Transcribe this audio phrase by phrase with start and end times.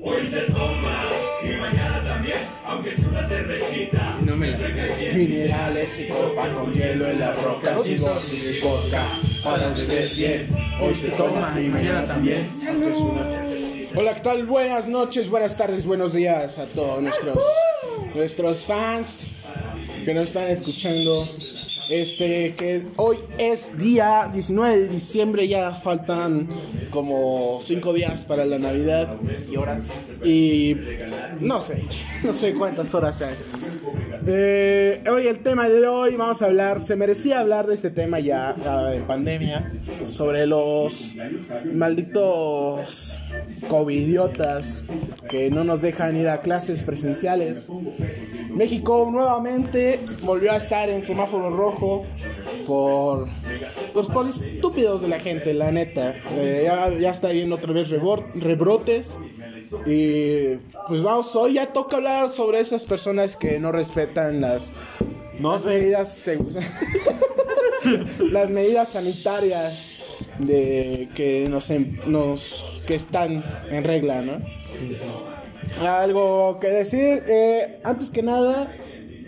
[0.00, 1.10] Hoy se toma
[1.42, 4.16] y mañana también, aunque es una cervecita.
[4.24, 5.12] No me la sé.
[5.12, 9.04] Minerales y copa con hielo en la roca, chico y coca,
[9.42, 10.48] para beber bien.
[10.80, 12.46] Hoy se toma y mañana también.
[13.96, 14.46] Hola, ¿qué tal?
[14.46, 17.38] Buenas noches, buenas tardes, buenos días a todos nuestros,
[18.14, 19.32] nuestros fans
[20.04, 21.24] que nos están escuchando.
[21.90, 26.48] Este, que hoy es día 19 de diciembre, ya faltan
[26.90, 29.16] como 5 días para la Navidad.
[29.50, 29.88] ¿Y horas?
[30.24, 30.76] Y
[31.40, 31.84] no sé,
[32.22, 33.34] no sé cuántas horas hay.
[34.24, 38.20] Eh, hoy el tema de hoy vamos a hablar, se merecía hablar de este tema
[38.20, 39.72] ya ah, en pandemia,
[40.04, 41.16] sobre los
[41.72, 43.18] malditos
[43.68, 44.86] covidiotas
[45.28, 47.68] que no nos dejan ir a clases presenciales.
[48.54, 52.04] México nuevamente volvió a estar en semáforo rojo
[52.66, 53.26] por,
[53.92, 56.14] pues, por estúpidos de la gente, la neta.
[56.36, 59.18] Eh, ya, ya está viendo otra vez rebrotes.
[59.86, 60.56] Y
[60.88, 64.72] pues vamos, hoy ya toca hablar sobre esas personas que no respetan las,
[65.40, 66.30] las medidas
[68.20, 69.92] las medidas sanitarias
[70.38, 74.38] de que nos, em- nos que están en regla, ¿no?
[75.86, 78.74] Algo que decir, eh, antes que nada,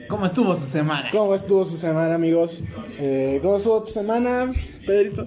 [0.08, 1.08] ¿Cómo estuvo su semana?
[1.10, 2.62] ¿cómo estuvo su semana, amigos?
[2.98, 4.52] Eh, ¿Cómo estuvo tu semana,
[4.86, 5.26] Pedrito?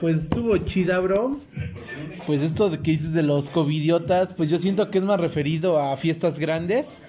[0.00, 1.36] Pues estuvo chida, bro.
[2.30, 5.80] Pues esto de que dices de los covidiotas, pues yo siento que es más referido
[5.80, 7.02] a fiestas grandes.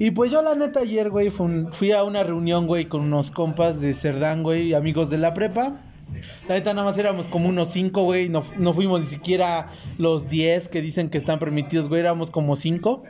[0.00, 3.80] Y pues yo la neta ayer, güey, fui a una reunión, güey, con unos compas
[3.80, 5.76] de Cerdán, güey, amigos de la prepa.
[6.48, 9.68] La neta nada más éramos como unos cinco, güey, no, no fuimos ni siquiera
[9.98, 13.04] los 10 que dicen que están permitidos, güey, éramos como cinco.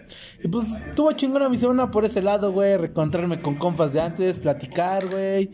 [0.45, 4.39] Y pues estuvo chingona mi semana por ese lado, güey, reencontrarme con compas de antes,
[4.39, 5.47] platicar, güey.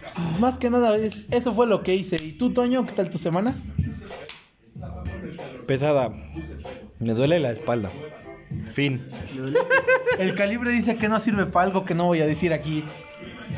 [0.00, 2.16] Pues, más que nada, es- eso fue lo que hice.
[2.16, 3.52] ¿Y tú, Toño, qué tal tu semana?
[5.66, 6.10] Pesada.
[6.98, 7.90] Me duele la espalda.
[8.72, 9.00] Fin.
[10.18, 12.84] El calibre dice que no sirve para algo que no voy a decir aquí.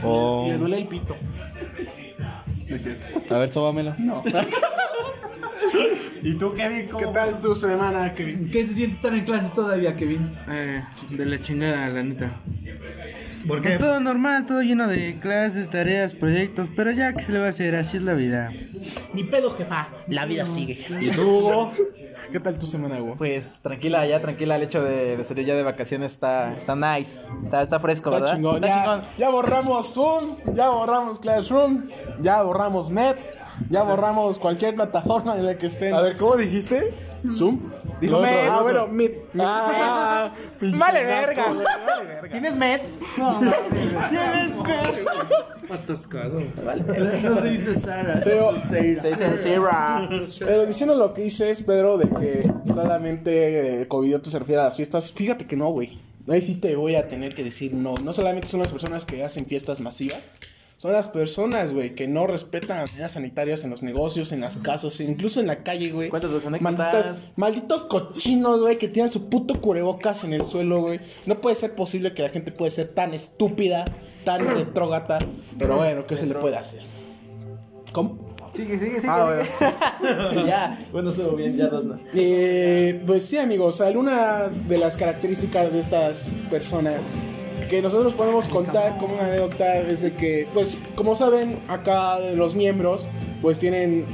[0.02, 1.16] Oh, Le duele el pito.
[2.68, 3.34] No es cierto.
[3.34, 3.94] a ver, sóbamelo.
[6.22, 6.88] ¿Y tú, Kevin?
[6.98, 8.50] ¿Qué tal tu semana, Kevin?
[8.50, 10.36] ¿Qué se siente estar en clases todavía, Kevin?
[10.48, 12.40] Eh, de la chingada, la neta.
[13.46, 17.38] ¿Por Pues todo normal, todo lleno de clases, tareas, proyectos, pero ya que se le
[17.38, 18.52] va a hacer, así es la vida.
[19.14, 19.88] Ni pedo, jefa.
[20.08, 20.84] La vida sigue.
[21.00, 21.72] ¿Y tú, Hugo?
[22.30, 23.14] ¿Qué tal tu semana, Hugo?
[23.16, 27.20] Pues tranquila, ya tranquila, el hecho de, de salir ya de vacaciones está, está nice,
[27.42, 28.36] está, está fresco, Está ¿verdad?
[28.36, 28.54] chingón.
[28.56, 29.02] Está Ya, chingón.
[29.18, 31.88] ya borramos Zoom, ya borramos Classroom,
[32.20, 33.16] ya borramos Met,
[33.68, 35.92] ya borramos cualquier plataforma en la que estén.
[35.92, 36.94] A ver, ¿cómo dijiste?
[37.30, 37.58] Zoom.
[38.00, 38.42] Dijo Met.
[38.48, 38.86] otro, Ah, bueno.
[38.86, 39.18] Meet.
[39.38, 40.30] Ah,
[40.60, 41.54] Vale verga, güey.
[41.56, 42.28] güey, vale verga.
[42.30, 42.80] ¿Tienes med?
[45.70, 46.40] Atascado.
[47.22, 48.20] No se dice Sara.
[48.24, 54.38] Pero, Se dice pero diciendo lo que dices, Pedro, de que solamente eh, covidiotas se
[54.38, 55.98] refiere a las fiestas, fíjate que no, güey.
[56.28, 57.94] Ahí sí te voy a tener que decir no.
[57.96, 60.30] No solamente son las personas que hacen fiestas masivas,
[60.80, 64.56] son las personas, güey, que no respetan las medidas sanitarias en los negocios, en las
[64.56, 66.08] casas, incluso en la calle, güey.
[66.08, 66.42] Cuéntanos.
[66.58, 70.98] Malditos, malditos cochinos, güey, que tienen su puto cubrebocas en el suelo, güey.
[71.26, 73.84] No puede ser posible que la gente puede ser tan estúpida,
[74.24, 75.18] tan retrógata.
[75.58, 76.80] Pero bueno, ¿qué se le puede hacer?
[77.92, 78.34] ¿Cómo?
[78.54, 79.12] Sigue, sigue, sigue.
[79.12, 80.46] Ah, sigue.
[80.46, 82.00] ya, bueno, estuvo bien, ya dos no.
[82.14, 87.02] Eh, pues sí, amigos, algunas de las características de estas personas
[87.70, 92.34] que nosotros podemos contar como una anécdota es de que, pues, como saben, acá de
[92.34, 93.08] los miembros,
[93.40, 94.06] pues tienen,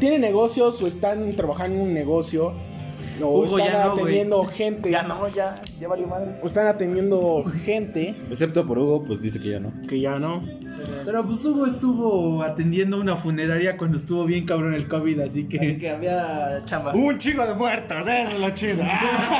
[0.00, 2.52] tienen negocios o están trabajando en un negocio
[3.22, 4.02] o Hugo, están ya no, güey.
[4.02, 4.90] atendiendo gente.
[4.90, 6.40] Ya no, ya, ya valió madre.
[6.42, 9.72] O están atendiendo gente Excepto por Hugo, pues dice que ya no.
[9.88, 10.42] que ya no.
[11.04, 15.58] Pero pues Hugo estuvo atendiendo una funeraria cuando estuvo bien cabrón el COVID, así que.
[15.58, 16.92] Así que había chamba.
[16.94, 18.84] Un chingo de muertos, eso es lo chido.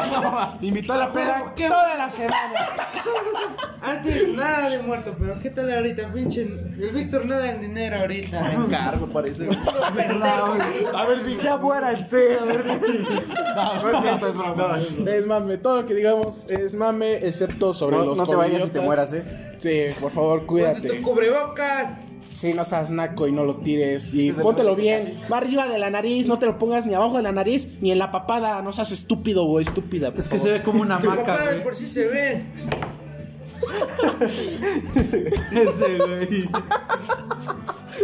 [0.60, 2.34] Invitó a la peda toda la semana.
[3.82, 6.42] Antes nada de muerto, pero ¿qué tal ahorita, pinche?
[6.42, 8.42] El Víctor nada en dinero ahorita.
[8.42, 9.48] Me encargo, parece.
[9.84, 12.38] A ver, di ya muéranse.
[12.38, 14.78] A ver, No, no es cierto, es broma.
[15.06, 18.66] Es mame, todo lo que digamos es mame, excepto sobre No, los no te vayas
[18.66, 19.53] y te mueras, eh.
[19.58, 20.88] Sí, por favor, cuídate.
[20.88, 21.98] tu cubrebocas!
[22.34, 24.12] Sí, no seas naco y no lo tires.
[24.12, 25.14] Y Este es el póntelo bien.
[25.32, 27.92] Va arriba de la nariz, no te lo pongas ni abajo de la nariz ni
[27.92, 28.60] en la papada.
[28.60, 30.10] No seas estúpido o estúpida.
[30.10, 31.62] por Es que se ve como una maca, papá de güey.
[31.62, 32.42] por sí se ve.
[34.96, 36.48] Ese, güey.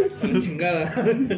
[0.41, 0.93] Chingada.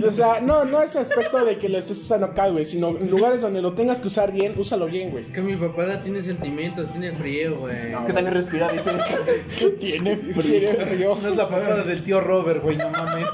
[0.07, 2.67] O sea, no, no es aspecto de que lo estés usando acá, güey.
[2.67, 5.25] Sino en lugares donde lo tengas que usar bien, úsalo bien, güey.
[5.25, 7.93] Es que mi papá tiene sentimientos, tiene frío, güey.
[7.93, 8.91] Es que también respira, dice.
[9.59, 10.17] ¿Qué tiene?
[10.17, 11.13] Tiene frío.
[11.23, 13.29] No es la papada del tío Robert, güey, no mames.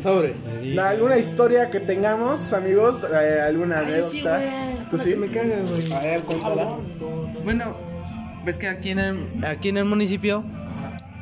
[0.00, 0.34] Sobre.
[0.80, 3.04] ¿Alguna historia que tengamos, amigos?
[3.04, 4.40] Eh, ¿Alguna anécdota?
[4.90, 5.14] ¿Tú sí?
[5.16, 5.92] Me caga, güey.
[5.92, 6.76] A ver, cuéntala.
[7.44, 7.76] Bueno,
[8.44, 10.44] ves que aquí en el, aquí en el municipio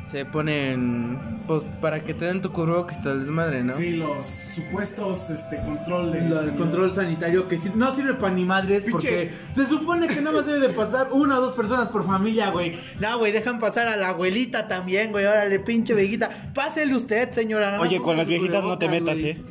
[0.09, 3.73] se ponen, pues, para que te den tu cubrebocas está el desmadre, ¿no?
[3.73, 6.57] Sí, los supuestos este, control de Lo sanidad.
[6.57, 10.59] control sanitario que no sirve para ni madres porque se supone que nada más debe
[10.67, 12.79] de pasar una o dos personas por familia, güey.
[12.99, 15.25] No, güey, dejan pasar a la abuelita también, güey.
[15.25, 16.29] Órale, pinche viejita.
[16.55, 17.79] Pásele usted, señora.
[17.79, 19.31] Oye, con las viejitas no te metas, güey.
[19.31, 19.41] ¿eh?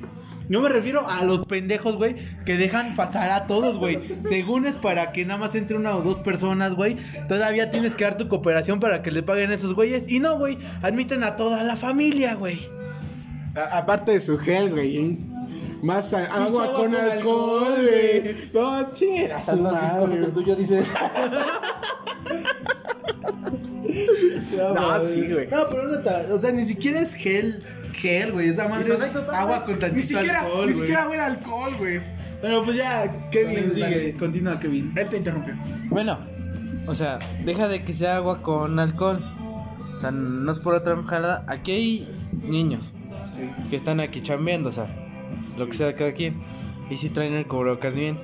[0.49, 2.17] Yo me refiero a los pendejos, güey,
[2.47, 3.99] que dejan pasar a todos, güey.
[4.29, 6.97] Según es para que nada más entre una o dos personas, güey.
[7.29, 10.11] Todavía tienes que dar tu cooperación para que le paguen a esos güeyes.
[10.11, 12.59] Y no, güey, admiten a toda la familia, güey.
[13.55, 15.19] A- aparte de su gel, güey.
[15.83, 18.51] Más a- agua con con alcohol, güey.
[18.55, 20.91] No, chinga, su madre, que el tuyo, dices.
[24.75, 25.49] No, sí, güey.
[25.49, 27.65] No, pero neta, o sea, ni siquiera es gel,
[27.99, 28.49] gel, güey.
[28.49, 32.01] Esa madre es agua con tantito Ni siquiera, alcohol, ni siquiera huele alcohol, güey.
[32.41, 33.81] Pero pues ya, Kevin, sigue.
[33.81, 34.15] dale.
[34.15, 34.93] Continúa, Kevin.
[34.97, 35.55] Él te interrumpió.
[35.89, 36.19] Bueno,
[36.87, 39.23] o sea, deja de que sea agua con alcohol.
[39.97, 41.45] O sea, no es por otra jalada.
[41.49, 42.09] Aquí hay
[42.45, 42.93] niños
[43.71, 44.87] que están aquí chambeando, o sea,
[45.57, 46.41] lo que sea de cada quien.
[46.91, 48.19] Y si traen el cubrebocas bien.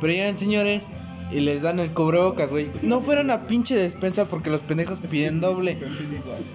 [0.00, 0.90] Pero llegan señores
[1.30, 2.70] y les dan el cubrebocas, güey.
[2.82, 5.78] No fueron a pinche despensa porque los pendejos piden doble.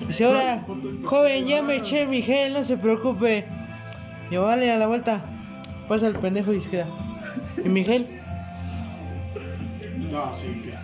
[0.08, 0.66] Dice, ahora,
[1.04, 3.46] joven, ya me eché mi gel, no se preocupe.
[4.32, 5.24] Y vale, a la vuelta.
[5.88, 6.88] Pasa el pendejo y se queda.
[7.64, 8.08] ¿Y mi gel?
[10.14, 10.83] No, sí, qué estúpido.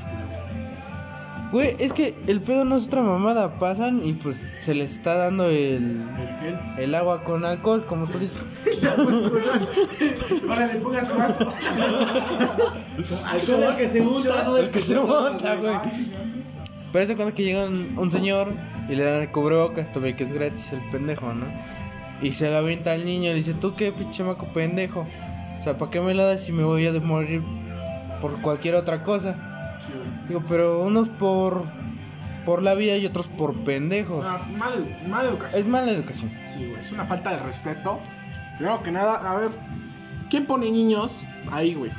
[1.52, 3.58] Güey, es que el pedo no es otra mamada.
[3.58, 6.04] Pasan y pues se les está dando el,
[6.78, 8.46] El el agua con alcohol, como tú dices.
[10.48, 11.52] Ahora le pongas vaso.
[13.26, 15.76] Alcohol que se unta, no del que se monta, güey.
[16.92, 18.54] Pero es de cuando que llega un, un señor
[18.88, 21.46] y le dan el cubrebocas, tú ves que es gratis el pendejo, ¿no?
[22.22, 25.08] Y se lo avienta al niño y le dice, ¿tú qué pinche maco pendejo?
[25.60, 27.42] O sea, ¿para qué me lo das si me voy a morir
[28.22, 29.49] por cualquier otra cosa?
[30.30, 31.64] Digo, pero unos por
[32.46, 34.24] por la vida y otros por pendejos.
[34.26, 35.62] No, mala, edu- mala educación.
[35.62, 36.32] Es mala educación.
[36.52, 38.00] Sí, güey, es una falta de respeto.
[38.58, 39.50] Primero que nada, a ver,
[40.30, 41.20] ¿quién pone niños
[41.52, 41.92] ahí, güey?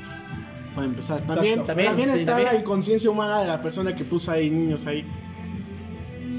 [0.74, 1.20] Para empezar.
[1.26, 2.54] También, También, también, sí, está también.
[2.54, 5.04] la inconsciencia humana de la persona que puso ahí niños ahí.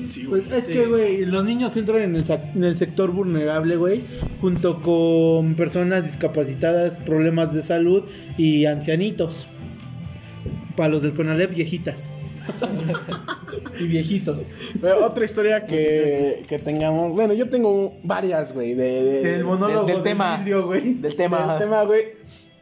[0.10, 0.42] Sí, güey.
[0.42, 4.04] Pues es que, güey, los niños entran en el, sac- en el sector vulnerable, güey,
[4.42, 8.04] junto con personas discapacitadas, problemas de salud
[8.38, 9.48] y ancianitos.
[10.82, 12.10] Para los del Conalep, viejitas.
[13.80, 14.48] y viejitos.
[14.82, 17.14] Pero otra historia que, que tengamos.
[17.14, 18.74] Bueno, yo tengo varias, güey.
[18.74, 20.38] De, de- Del monólogo del del tema.
[20.38, 20.96] vidrio, güey.
[20.96, 21.46] Del tema.
[21.54, 22.06] Del tema, güey.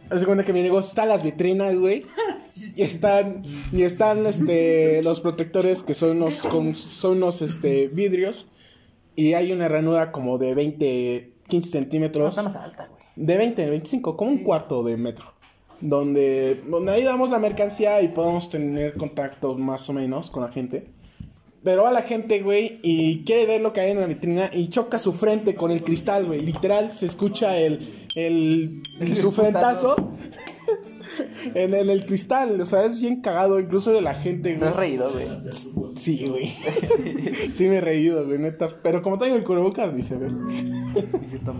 [0.09, 2.03] Haz de cuenta que mi negocio están las vitrinas, güey.
[2.75, 8.47] Y están, y están este, los protectores que son unos, con- son unos este, vidrios.
[9.15, 12.29] Y hay una ranura como de 20, 15 centímetros.
[12.31, 13.01] Está más alta, güey.
[13.15, 15.25] De 20, 25, como un cuarto de metro.
[15.81, 20.51] Donde, donde ahí damos la mercancía y podemos tener contacto más o menos con la
[20.51, 20.87] gente.
[21.63, 24.69] Pero va la gente, güey, y quiere ver lo que hay en la vitrina y
[24.69, 26.41] choca su frente con el cristal, güey.
[26.41, 28.81] Literal, se escucha el, el,
[29.15, 29.95] su frentazo
[31.55, 32.59] en, el- el cristal.
[32.61, 34.69] O sea, es bien cagado, incluso de la gente, Te güey.
[34.69, 35.27] has reído, güey.
[35.97, 36.49] Sí, güey.
[37.53, 38.69] sí me he reído, güey, neta.
[38.81, 39.93] Pero como traigo el cubrebocas.
[39.93, 40.15] Dice
[41.45, 41.59] Tom.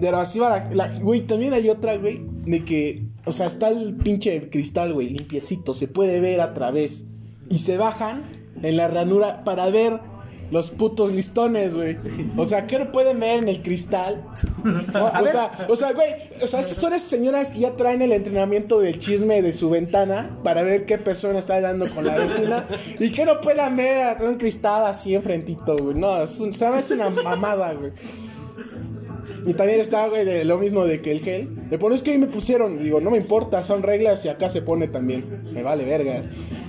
[0.00, 2.20] Pero así va la, Güey, también hay otra, güey.
[2.44, 3.04] De que.
[3.24, 5.74] O sea, está el pinche cristal, güey, limpiecito.
[5.74, 7.06] Se puede ver a través.
[7.48, 8.22] Y se bajan
[8.62, 10.00] en la ranura para ver
[10.50, 11.96] los putos listones, güey.
[12.36, 14.24] O sea, ¿qué no pueden ver en el cristal?
[14.96, 16.08] O, o sea, o sea, güey.
[16.42, 20.38] O sea, son esas señoras que ya traen el entrenamiento del chisme de su ventana
[20.42, 22.64] para ver qué persona está hablando con la vecina.
[22.98, 25.94] Y que no puedan ver a un cristal así enfrentito, güey.
[25.94, 27.92] No, es, es una mamada, güey.
[29.46, 31.48] Y también está, güey, de lo mismo de que el gel.
[31.70, 32.78] Le pones que ahí me pusieron.
[32.78, 35.24] Digo, no me importa, son reglas y acá se pone también.
[35.52, 36.22] Me vale verga.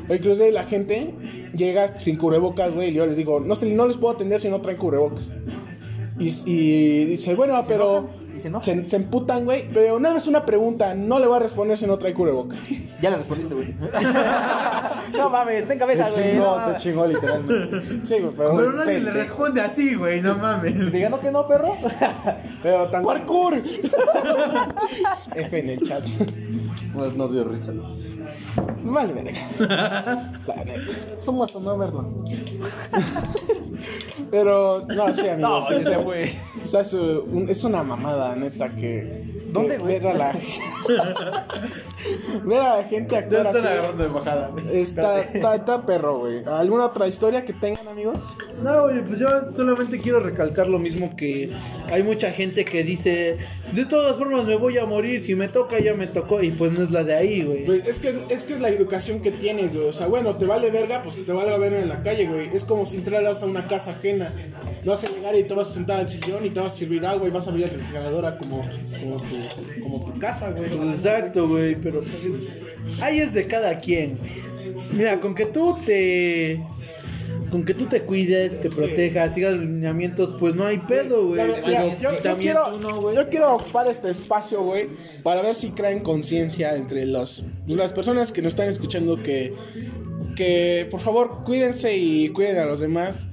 [0.07, 1.13] O incluso la gente
[1.55, 2.91] llega sin cubrebocas, güey.
[2.91, 5.35] Y yo les digo, no, no les puedo atender si no traen cubrebocas.
[6.19, 8.09] Y, y dice, bueno, pero.
[8.37, 8.65] Y se enoja.
[8.65, 9.67] Se, se emputan, güey.
[9.73, 10.93] Pero nada más una pregunta.
[10.93, 12.61] No le voy a responder si no trae cubrebocas.
[13.01, 13.75] Ya le respondiste, güey.
[15.17, 16.35] no mames, ten cabeza, güey.
[16.35, 18.05] No, te chingó literalmente.
[18.05, 18.55] Sí, güey, pero.
[18.55, 20.91] Pero nadie le responde así, güey, no mames.
[20.91, 21.75] Diga no que no, perro.
[22.63, 23.03] Pero tan.
[23.03, 23.61] ¡Parkour!
[25.35, 26.03] F en el chat.
[26.95, 27.71] No, no dio risa.
[28.83, 30.31] Vale, verga.
[30.47, 30.81] La neta.
[31.21, 32.25] Somos hasta no verlo.
[34.31, 35.69] Pero, no, sí, amigos.
[36.71, 39.99] No, es, un- es una mamada, neta, que, ¿Dónde, güey?
[39.99, 40.33] Ver a la,
[42.43, 43.67] ver a la gente actuar están así.
[43.67, 44.51] agarrando de bajada.
[44.71, 46.43] Está, está, está perro, güey.
[46.45, 48.35] ¿Alguna otra historia que tengan, amigos?
[48.61, 51.51] No, güey, pues yo solamente quiero recalcar lo mismo que
[51.91, 53.37] hay mucha gente que dice,
[53.71, 56.71] de todas formas me voy a morir, si me toca ya me tocó, y pues
[56.71, 57.65] no es la de ahí, güey.
[57.65, 59.87] Pues es que es, es que es la educación que tienes, güey.
[59.87, 62.49] O sea, bueno, te vale verga, pues que te valga verga en la calle, güey.
[62.53, 64.33] Es como si entraras a una casa ajena.
[64.87, 66.77] No vas a llegar y te vas a sentar al sillón y te vas a
[66.77, 68.61] servir agua y vas a abrir la refrigeradora como,
[69.01, 70.73] como, tu, como tu casa, güey.
[70.73, 72.01] Exacto, güey, pero
[73.01, 74.15] ahí es de cada quien.
[74.93, 76.63] Mira, con que tú te...
[77.51, 81.41] Con que tú te cuides, te protejas, sigas los lineamientos, pues no hay pedo, güey.
[82.01, 84.87] Yo, yo quiero, no, yo quiero ocupar este espacio, güey,
[85.21, 89.53] para ver si crean conciencia entre los, las personas que nos están escuchando que,
[90.37, 93.27] que, por favor, cuídense y cuiden a los demás.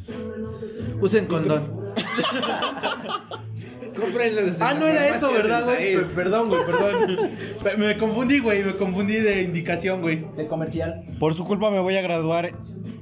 [1.05, 1.85] Usen condón.
[3.95, 5.95] Cómprenlos en Ah, no era eso, ¿verdad, güey?
[5.97, 7.31] Pues perdón, güey, perdón.
[7.79, 10.25] Me- confundí, güey, me confundí de indicación, güey.
[10.35, 11.05] De comercial.
[11.21, 12.53] Por su culpa me voy a graduar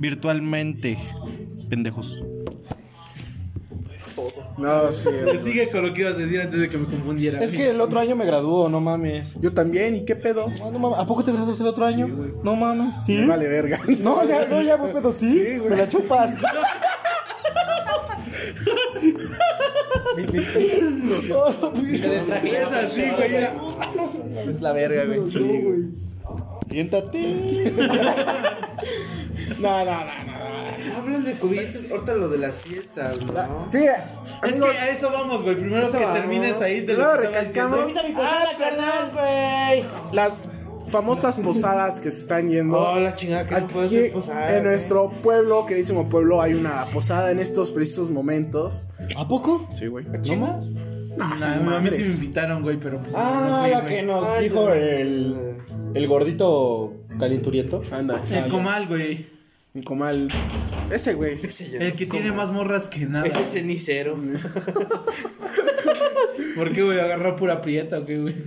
[0.00, 0.99] virtualmente.
[1.71, 2.21] Pendejos.
[4.59, 5.09] No, sí.
[5.44, 7.40] Sigue con lo que ibas a decir antes de que me confundiera.
[7.40, 9.32] Es que el otro año me graduó, no mames.
[9.40, 10.47] Yo también, ¿y qué pedo?
[10.62, 10.99] Ah, no mames.
[10.99, 12.09] ¿A poco te graduaste el otro año?
[12.42, 12.94] no mames.
[13.06, 13.16] ¿Sí?
[13.18, 13.80] Me vale verga.
[14.00, 15.32] No, ya, no, ya, pero sí.
[15.32, 15.71] Sí, güey.
[15.71, 16.35] Me la chupas.
[22.44, 24.49] Es así, güey.
[24.49, 25.30] Es la verga, güey.
[26.71, 27.73] Siéntate.
[29.59, 30.97] No, no, no, no.
[30.97, 31.38] Hablan de
[31.76, 33.66] es ahorita lo de las fiestas, ¿no?
[33.71, 33.78] Sí,
[34.42, 35.56] Es que a eso vamos, güey.
[35.56, 37.87] Primero que termines ahí Luego lo recalcamos.
[37.87, 38.23] diciendo.
[38.25, 39.85] Ah, carnal, güey.
[40.12, 40.49] Las
[40.93, 42.79] famosas posadas que se están yendo.
[42.79, 46.85] Oh, la chingada que no Aquí, hacer posada, en nuestro pueblo, queridísimo pueblo, hay una
[46.93, 48.87] posada en estos precisos momentos.
[49.17, 49.69] ¿A poco?
[49.75, 50.05] Sí, güey.
[50.05, 50.65] ¿No más?
[51.17, 53.95] Nah, a mí sí me invitaron, güey, pero pues no Ah, fui, la güey.
[53.97, 55.57] que nos dijo el,
[55.95, 57.83] el gordito calenturiento.
[57.91, 59.27] Anda, El comal, güey.
[59.75, 60.29] un comal.
[60.91, 61.39] Ese, güey.
[61.81, 63.27] El que tiene más morras que nada.
[63.27, 64.17] Ese cenicero.
[66.57, 66.99] ¿Por qué, güey?
[67.01, 68.35] Agarró pura prieta o qué, güey?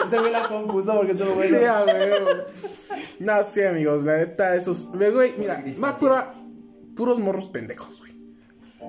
[0.06, 1.72] Ese güey la compuso porque estuvo Sí, bueno.
[1.72, 2.26] a huevo.
[3.18, 4.88] No, sí, amigos, la neta, esos.
[4.92, 6.34] Güey, mira, más pura,
[6.96, 8.12] puros morros pendejos, güey.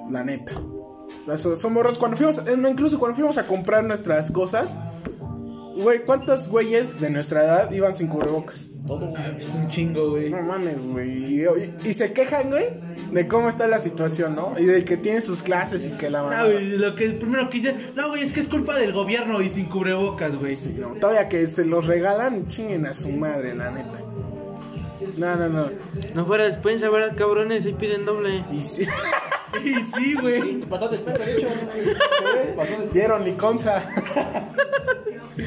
[0.09, 0.53] La neta.
[1.37, 1.97] Son, son morros.
[1.99, 4.75] Cuando fuimos, eh, incluso cuando fuimos a comprar nuestras cosas,
[5.75, 8.69] güey, ¿cuántos güeyes de nuestra edad iban sin cubrebocas?
[8.89, 10.31] Ah, pues un chingo, güey.
[10.31, 11.45] No mames, güey.
[11.83, 12.69] Y se quejan, güey,
[13.11, 14.55] de cómo está la situación, ¿no?
[14.57, 16.43] Y de que tienen sus clases y que la No, mamá.
[16.45, 19.49] güey, lo que primero que dicen, no, güey, es que es culpa del gobierno y
[19.49, 20.55] sin cubrebocas, güey.
[20.79, 23.99] No, todavía que se los regalan, chinguen a su madre, la neta.
[25.17, 25.69] No, no, no.
[26.15, 27.65] No fuera despensa, ¿verdad, cabrones?
[27.65, 28.43] Ahí piden doble.
[28.51, 28.87] Y sí.
[29.65, 30.61] Y sí, güey.
[30.61, 31.47] Pasó despensa, de hecho.
[32.55, 32.93] Pasó despensa.
[32.93, 33.83] Dieron liconza.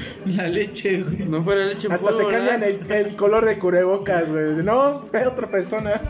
[0.26, 1.28] La leche, güey.
[1.28, 4.62] No fuera leche Hasta se cambian el, el color de cubrebocas, güey.
[4.62, 6.00] No, es otra persona.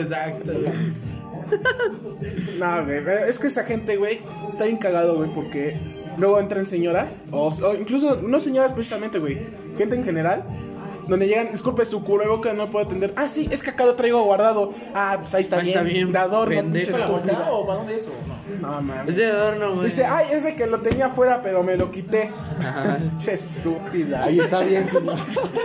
[0.00, 0.72] Exacto, güey.
[2.58, 3.02] no, güey.
[3.28, 4.20] Es que esa gente, güey,
[4.50, 5.76] está bien cagado, güey, porque
[6.18, 9.38] luego entran señoras, o, o incluso no señoras precisamente, güey,
[9.76, 10.44] gente en general.
[11.12, 13.12] Donde llegan, disculpe, su cubrebocas no puedo atender.
[13.16, 14.72] Ah, sí, es que acá lo traigo guardado.
[14.94, 15.76] Ah, pues ahí está Ahí bien.
[15.76, 16.86] está bien, De adorno, pendejo.
[16.86, 17.52] pinche ¿La bolsa estúpida.
[17.52, 18.12] o para dónde es eso?
[18.60, 18.70] No.
[18.70, 19.08] No, mames.
[19.10, 19.84] Es de adorno, güey.
[19.86, 22.30] Dice, ay, es de que lo tenía afuera, pero me lo quité.
[23.18, 24.24] Che, estúpida.
[24.24, 25.18] Ahí está bien, señor.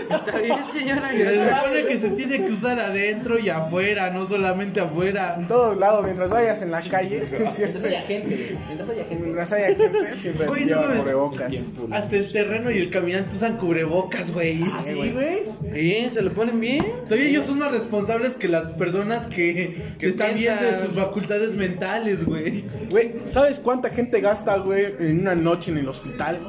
[0.09, 1.09] Está bien, señora.
[1.11, 5.35] Se supone que se tiene que usar adentro y afuera, no solamente afuera.
[5.39, 8.57] En todos lados, mientras vayas en la calle, Mientras haya gente.
[8.67, 9.23] Mientras haya gente.
[9.23, 11.53] mientras haya gente, siempre Güey, no lleva cubrebocas.
[11.91, 14.61] Hasta el terreno y el caminante usan cubrebocas, güey.
[14.83, 15.36] Sí, güey.
[15.71, 16.85] Bien, se lo ponen bien.
[17.05, 20.85] Todavía ellos son más responsables que las personas que, Que están bien de piensan.
[20.87, 22.63] sus facultades mentales, güey.
[22.89, 26.39] Güey, ¿sabes cuánta gente gasta, güey, en una noche en el hospital?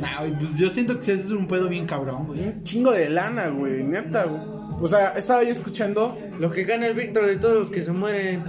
[0.00, 2.40] Nah, pues yo siento que es un pedo bien cabrón, güey.
[2.40, 4.61] Un chingo de lana, güey, neta, güey.
[4.82, 6.18] O sea, estaba yo escuchando.
[6.38, 8.42] Lo que gana el Víctor de todos los que se mueren.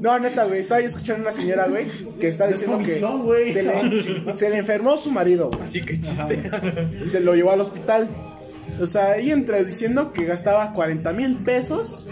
[0.00, 1.86] No, neta, güey, estaba yo escuchando una señora, güey,
[2.18, 5.62] que está diciendo que se le, se le enfermó su marido, güey.
[5.62, 6.42] Así que chiste.
[7.04, 8.08] Y se lo llevó al hospital.
[8.80, 12.08] O sea, ahí entre diciendo que gastaba 40 mil pesos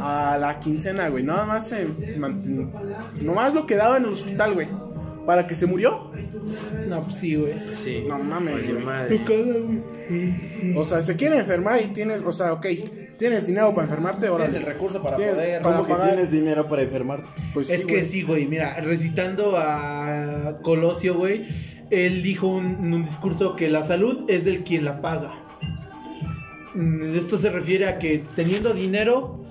[0.00, 1.24] a la quincena, güey.
[1.24, 1.88] Nada más se
[2.18, 2.70] manten-
[3.22, 4.68] Nomás lo que daba en el hospital, güey.
[5.26, 6.10] Para que se murió.
[6.88, 7.54] No, pues sí, güey.
[7.74, 8.04] Sí.
[8.06, 8.84] No mames, Oye, güey.
[8.84, 9.20] madre.
[10.76, 12.66] O sea, se quiere enfermar y tienes, o sea, ok,
[13.16, 14.46] tienes dinero para enfermarte, ahora.
[14.46, 15.62] Tienes el recurso para Tienes- poder.
[15.62, 16.08] para Como que pagar.
[16.10, 17.28] tienes dinero para enfermarte.
[17.54, 18.08] Pues es sí, que güey.
[18.08, 18.46] sí, güey.
[18.46, 21.46] Mira, recitando a Colosio, güey,
[21.90, 25.32] él dijo un, en un discurso que la salud es del quien la paga.
[26.74, 29.43] Mm, Esto se refiere a que teniendo dinero,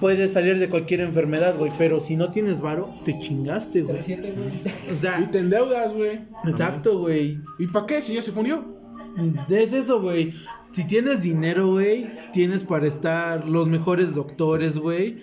[0.00, 1.72] puedes salir de cualquier enfermedad, güey.
[1.78, 3.98] Pero si no tienes varo, te chingaste, güey.
[4.00, 6.20] O sea, Y te endeudas, güey.
[6.46, 7.40] exacto, güey.
[7.58, 8.02] ¿Y para qué?
[8.02, 8.64] Si ya se fundió.
[9.48, 10.34] Es eso, güey.
[10.70, 15.18] Si tienes dinero, güey, tienes para estar los mejores doctores, güey.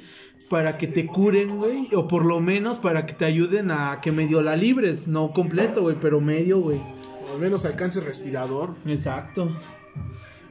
[0.49, 1.87] Para que te curen, güey.
[1.95, 5.07] O por lo menos para que te ayuden a que medio la libres.
[5.07, 6.79] No completo, güey, pero medio, güey.
[7.31, 8.75] Al menos alcance respirador.
[8.85, 9.49] Exacto.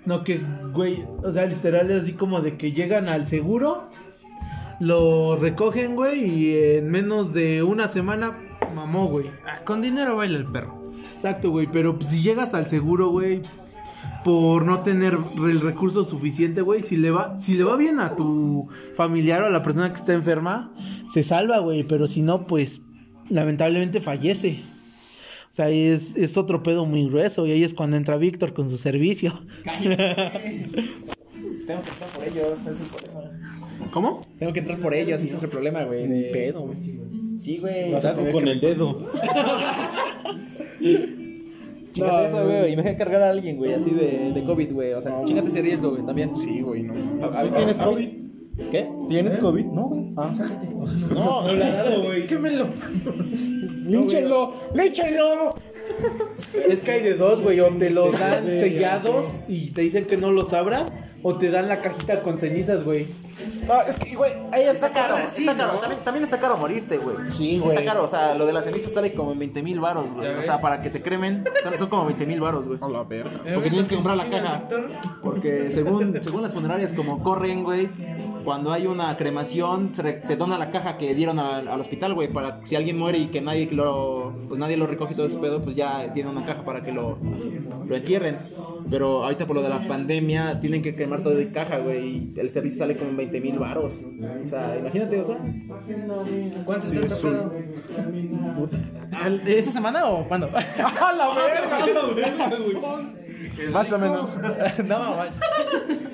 [0.07, 0.39] No, que,
[0.73, 3.89] güey, o sea, literal es así como de que llegan al seguro,
[4.81, 8.39] lo recogen, güey, y en menos de una semana
[8.75, 9.31] mamó, güey.
[9.47, 10.93] Ah, con dinero baila el perro.
[11.15, 13.43] Exacto, güey, pero pues, si llegas al seguro, güey,
[14.25, 18.17] por no tener el recurso suficiente, güey, si le va si le va bien a
[18.17, 20.73] tu familiar o a la persona que está enferma,
[21.13, 22.81] se salva, güey, pero si no, pues
[23.29, 24.61] lamentablemente fallece.
[25.51, 28.69] O sea, es, es otro pedo muy grueso y ahí es cuando entra Víctor con
[28.69, 29.39] su servicio.
[29.65, 29.97] Tengo
[31.81, 33.24] que entrar por ellos, ese es el problema.
[33.93, 34.21] ¿Cómo?
[34.39, 36.07] Tengo que entrar por ellos, ese es el problema, güey.
[36.09, 36.77] de- Pedo, güey.
[37.39, 38.01] Sí, güey.
[38.01, 39.07] Saco con el dedo.
[41.93, 42.73] Chingate eso, güey.
[42.73, 44.93] Y me dejé cargar a alguien, güey, así de, de COVID, güey.
[44.95, 46.35] O sea, chingate ese riesgo, güey, también.
[46.35, 46.95] Sí, güey, no.
[47.57, 48.09] ¿Tienes COVID?
[48.71, 48.89] ¿Qué?
[49.09, 49.65] ¿Tienes COVID?
[49.67, 50.13] No, güey.
[50.17, 50.33] Ah.
[51.13, 52.25] No, no le ha dado, güey.
[52.27, 52.67] Quémelo.
[53.87, 55.51] Línchenlo, línchenlo.
[56.69, 57.61] Es que hay de dos, güey.
[57.61, 60.91] O te los dan sellados y te dicen que no los abras.
[61.27, 63.07] O te dan la cajita con cenizas, güey.
[63.67, 65.17] No, es que, güey, ahí está caro.
[65.17, 65.73] está caro.
[65.79, 67.17] También, también está caro morirte, güey.
[67.31, 67.85] Sí, Está güey.
[67.87, 68.05] caro.
[68.05, 70.29] O sea, lo de la ceniza sale como en 20 mil baros, güey.
[70.35, 72.79] O sea, para que te cremen, son, son como 20 mil baros, güey.
[72.83, 73.41] A la verga.
[73.55, 74.69] Porque tienes que comprar la caja.
[75.23, 77.89] Porque según, según las funerarias como corren, güey,
[78.45, 82.33] cuando hay una cremación, se, se dona la caja que dieron al, al hospital, güey,
[82.33, 85.61] para si alguien muere y que nadie lo, pues nadie lo recoge todo ese pedo,
[85.63, 87.19] pues ya tiene una caja para que lo,
[87.87, 88.37] lo entierren.
[88.91, 92.35] Pero ahorita por lo de la pandemia tienen que cremar todo de caja, güey, y
[92.39, 94.03] el servicio sale como en 20 mil baros.
[94.43, 95.39] O sea, imagínate, o sea.
[96.65, 97.51] ¿Cuánto está?
[99.23, 100.49] ¿al- ¿Esta semana o cuándo?
[100.55, 102.51] ¡A la verga!
[103.71, 104.39] Más o menos.
[104.85, 105.17] no,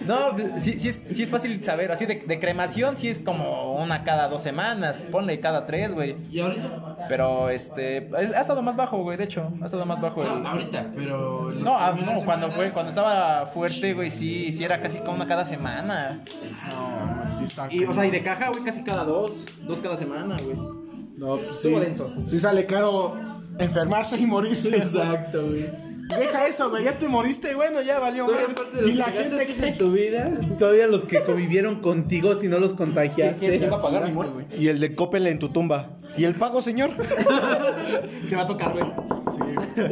[0.06, 1.92] no, sí, sí, es, sí es fácil saber.
[1.92, 5.04] Así de, de cremación, sí es como una cada dos semanas.
[5.10, 6.16] Ponle cada tres, güey.
[6.30, 7.06] ¿Y ahorita?
[7.08, 8.08] Pero este.
[8.22, 9.52] es- Ha estado más bajo, güey, de hecho.
[9.62, 10.22] Ha estado más bajo.
[10.22, 11.50] el- No, ahorita, pero...
[11.52, 15.26] No, ah, no, cuando fue, cuando estaba fuerte, güey, sí, sí era casi como una
[15.26, 16.22] cada semana.
[16.70, 17.72] No, sí está.
[17.72, 20.56] Y, o sea, y de caja, güey, casi cada dos, dos cada semana, güey.
[21.16, 21.70] No, pues sí.
[21.70, 22.12] Denso.
[22.24, 23.14] Sí sale caro
[23.58, 24.74] enfermarse y morirse.
[24.76, 25.89] Exacto, güey.
[26.18, 26.84] Deja eso, güey.
[26.84, 28.26] Ya te moriste, bueno, ya valió.
[28.84, 30.30] Y la te gente que en tu vida...
[30.58, 33.68] Todavía los que convivieron contigo si no los ¿Quién contagiaste.
[33.68, 34.56] va a pagar mi muerte?
[34.58, 35.90] Y el de Coppel en tu tumba.
[36.16, 36.90] ¿Y el pago, señor?
[38.28, 38.84] Te va a tocar, güey.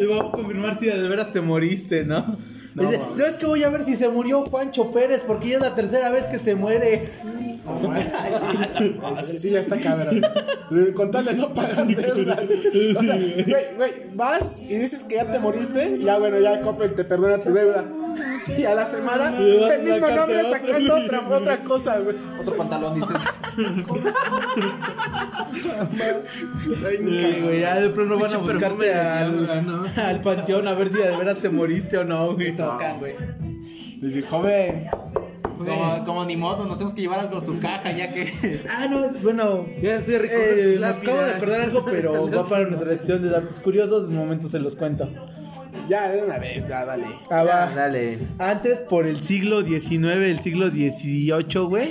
[0.01, 2.37] Y vamos a confirmar si de veras te moriste, ¿no?
[2.75, 5.57] No, Dice, no, es que voy a ver si se murió Juancho Pérez porque ya
[5.57, 7.05] es la tercera vez que se muere.
[9.23, 10.23] Sí, ya está cabrón.
[10.95, 12.41] Contarle no pagar deudas.
[12.97, 15.99] O sea, güey, güey, vas y dices que ya te moriste.
[16.01, 17.85] Ya, bueno, ya Coppel te perdona tu deuda.
[18.57, 20.51] Y a la semana, el mismo nombre otro.
[20.51, 22.17] sacando otra, otra cosa, güey.
[22.41, 23.23] Otro pantalón, dices.
[26.87, 26.97] Ay,
[27.43, 31.39] güey, ya de pronto van a de al, al panteón a ver si de veras
[31.39, 32.57] te moriste o no, güey.
[32.57, 33.15] Tocan, güey.
[34.01, 34.89] Dice, joven,
[35.59, 38.61] Como, como ni modo, nos tenemos que llevar algo a su caja ya que.
[38.69, 39.65] Ah, no, bueno.
[39.83, 43.23] Ya fui a recoger eh, me acabo de acordar algo, pero va para nuestra lección
[43.23, 44.05] de datos curiosos.
[44.05, 45.09] En un momento se los cuento.
[45.89, 47.07] ya de una vez, ya dale.
[47.31, 47.71] Ah, va.
[47.71, 48.19] Dale.
[48.39, 51.91] Antes, por el siglo XIX, el siglo XVIII, güey,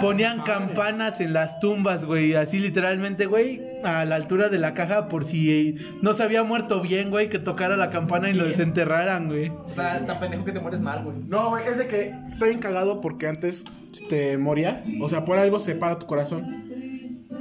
[0.00, 5.08] ponían campanas en las tumbas, güey, así literalmente, güey, a la altura de la caja
[5.08, 9.28] por si no se había muerto bien, güey, que tocara la campana y lo desenterraran,
[9.28, 9.48] güey.
[9.48, 11.16] O sea, tan pendejo que te mueres mal, güey.
[11.28, 13.64] No, güey, es de que está bien cagado porque antes
[14.08, 14.82] te morías.
[15.00, 16.64] O sea, por algo se para tu corazón.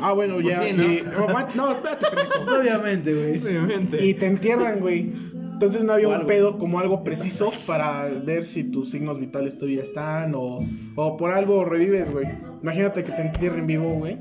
[0.02, 0.63] Ah, bueno, Pues ya.
[0.63, 0.84] sí, ¿no?
[0.84, 1.50] y- oh, what?
[1.56, 2.56] no, espérate, pendejo.
[2.60, 4.10] Obviamente, güey.
[4.10, 5.12] Y te entierran, güey.
[5.60, 9.58] Entonces no había ¿Cuál, un pedo como algo preciso para ver si tus signos vitales
[9.58, 12.28] todavía están o, o por algo revives, güey.
[12.63, 14.17] Imagínate que te entierren vivo, güey.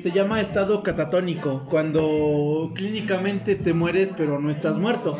[0.00, 5.16] Se llama estado catatónico, cuando clínicamente te mueres pero no estás muerto.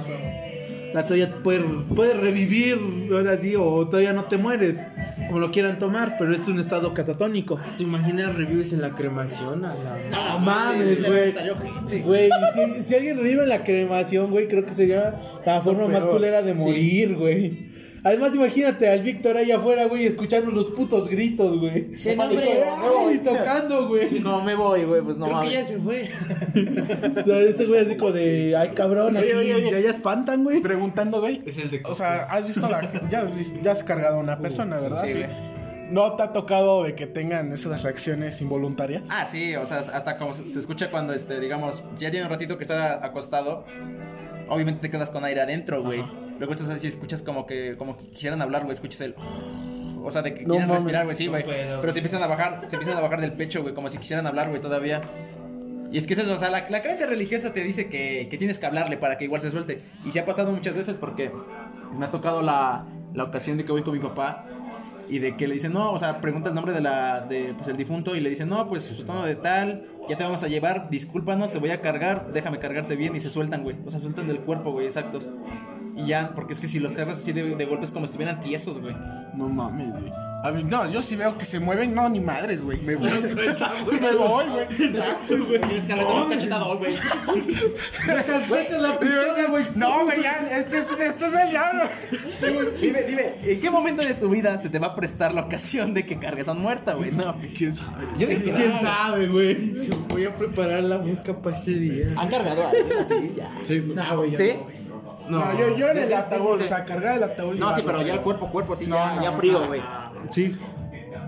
[0.88, 1.62] O sea, todavía puedes,
[1.94, 2.78] puedes revivir,
[3.12, 4.78] ahora sí, o todavía no te mueres,
[5.26, 7.58] como lo quieran tomar, pero es un estado catatónico.
[7.76, 9.64] ¿Te imaginas revives en la cremación?
[9.64, 9.98] A la...
[10.10, 11.34] No mames, güey.
[12.02, 16.06] Güey, si, si alguien revive en la cremación, güey, creo que sería la forma más
[16.06, 17.67] culera de morir, güey.
[18.04, 21.94] Además, imagínate al Víctor allá afuera, güey, escuchando los putos gritos, güey.
[21.96, 23.14] Sí, no, Y hombre.
[23.14, 24.06] y tocando, güey.
[24.06, 26.04] Si no me voy, güey, pues no Creo que ya se fue.
[27.18, 29.70] O sea, ese güey así como de, ay cabrón, aquí Oye, oye, oye.
[29.72, 30.60] ya, ya espantan, güey.
[30.60, 31.42] Preguntando, güey.
[31.46, 32.80] Es el de O sea, has visto la.
[33.10, 35.02] Ya has, vis- ya has cargado a una persona, ¿verdad?
[35.04, 35.26] Sí, güey.
[35.90, 39.08] ¿no te ha tocado de que tengan esas reacciones involuntarias?
[39.10, 42.30] Ah, sí, o sea, hasta como se se escucha cuando, este, digamos, ya tiene un
[42.30, 43.64] ratito que está acostado,
[44.50, 46.04] obviamente te quedas con aire adentro, güey.
[46.38, 49.14] Luego estás así, escuchas como que, como que quisieran hablar, güey, escuchas el...
[50.00, 50.82] O sea, de que No quieren mames.
[50.84, 51.42] respirar, güey, sí, güey.
[51.44, 54.26] Pero se empiezan a bajar, se empiezan a bajar del pecho, güey, como si quisieran
[54.26, 55.00] hablar, güey, todavía.
[55.90, 58.38] Y es que es eso, o sea, la, la creencia religiosa te dice que, que
[58.38, 59.76] tienes que hablarle para que igual se suelte.
[60.06, 61.32] Y se ha pasado muchas veces porque
[61.98, 64.46] me ha tocado la, la ocasión de que voy con mi papá
[65.10, 67.68] y de que le dicen, no, o sea, pregunta el nombre de la, de, pues,
[67.68, 70.88] el difunto y le dicen, no, pues, sustano de tal, ya te vamos a llevar,
[70.90, 73.76] discúlpanos, te voy a cargar, déjame cargarte bien y se sueltan, güey.
[73.84, 75.28] O sea, sueltan del cuerpo, güey, exactos.
[75.98, 78.40] Y ya, porque es que si los cargas así de, de golpes como si estuvieran
[78.40, 78.94] tiesos, güey.
[79.34, 80.12] No mames, güey.
[80.44, 82.80] A mí, no, yo sí veo que se mueven, no, ni madres, güey.
[82.80, 83.10] Me voy,
[84.00, 84.66] me voy, güey.
[84.88, 85.60] Exacto, güey.
[85.60, 86.96] Tienes que agarrar un cachetador, güey.
[88.06, 89.64] Saca la pistola, güey.
[89.74, 91.82] No, güey, ya, esto es, esto es el diablo.
[92.80, 95.92] Dime, dime, ¿en qué momento de tu vida se te va a prestar la ocasión
[95.92, 97.10] de que cargues a muerta, güey?
[97.10, 97.34] No.
[97.56, 98.04] ¿Quién sabe?
[98.16, 98.80] Yo ¿Quién no.
[98.80, 99.74] sabe, güey?
[100.08, 102.06] Voy a preparar la busca para ese día.
[102.16, 103.34] ¿Han cargado a alguien así?
[103.36, 103.50] Ya.
[103.80, 104.36] No, güey.
[104.36, 104.52] ¿Sí?
[104.54, 104.77] No,
[105.30, 107.54] yo, yo en el ataúd, o sea, cargar el ataúd.
[107.56, 109.36] No, sí, pero ya el cuerpo, cuerpo, así, No, ya, no, ya no.
[109.36, 109.80] frío, güey.
[110.30, 110.56] Sí.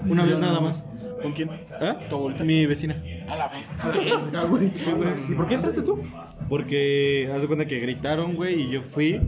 [0.09, 0.83] Una vez nada más.
[1.23, 1.51] ¿Con quién?
[1.51, 1.95] ¿Eh?
[2.43, 2.97] Mi vecina.
[3.29, 4.71] A la vez.
[5.29, 6.03] ¿Y por qué entraste tú?
[6.49, 9.21] Porque haz de cuenta que gritaron, güey, y yo fui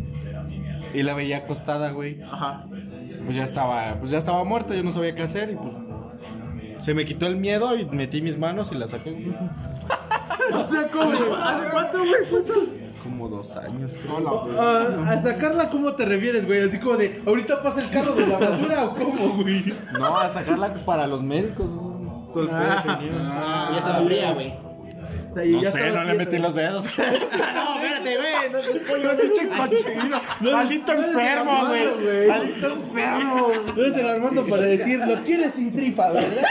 [0.95, 2.21] y la veía acostada, güey.
[2.23, 2.67] Ajá.
[3.25, 5.73] Pues ya estaba, pues ya estaba muerta, yo no sabía qué hacer y pues
[6.79, 9.15] se me quitó el miedo y metí mis manos y la saqué.
[10.53, 11.37] O sea, ¿cómo?
[11.37, 12.27] ¿Hace cuánto, güey?
[12.29, 12.53] fue eso?
[13.03, 13.99] Como dos años.
[14.01, 14.47] creo.
[14.61, 16.63] Ah, a sacarla, ¿cómo te refieres, güey?
[16.63, 19.75] Así como de, ¿ahorita pasa el carro de la basura o cómo, güey?
[19.99, 21.71] No, a sacarla para los médicos.
[22.33, 23.13] Todo el pedo que tenía.
[23.71, 24.55] ya estaba fría, güey.
[25.31, 26.85] O sea, y No ya sé, no le metí los dedos.
[26.97, 28.53] No, espérate, güey.
[28.53, 30.21] No, es pollo, Pinche cochino.
[30.41, 32.29] Maldito enfermo, güey.
[32.29, 33.49] Maldito enfermo.
[33.75, 36.43] No eres el Armando para decir, lo quieres sin tripa, ¿verdad?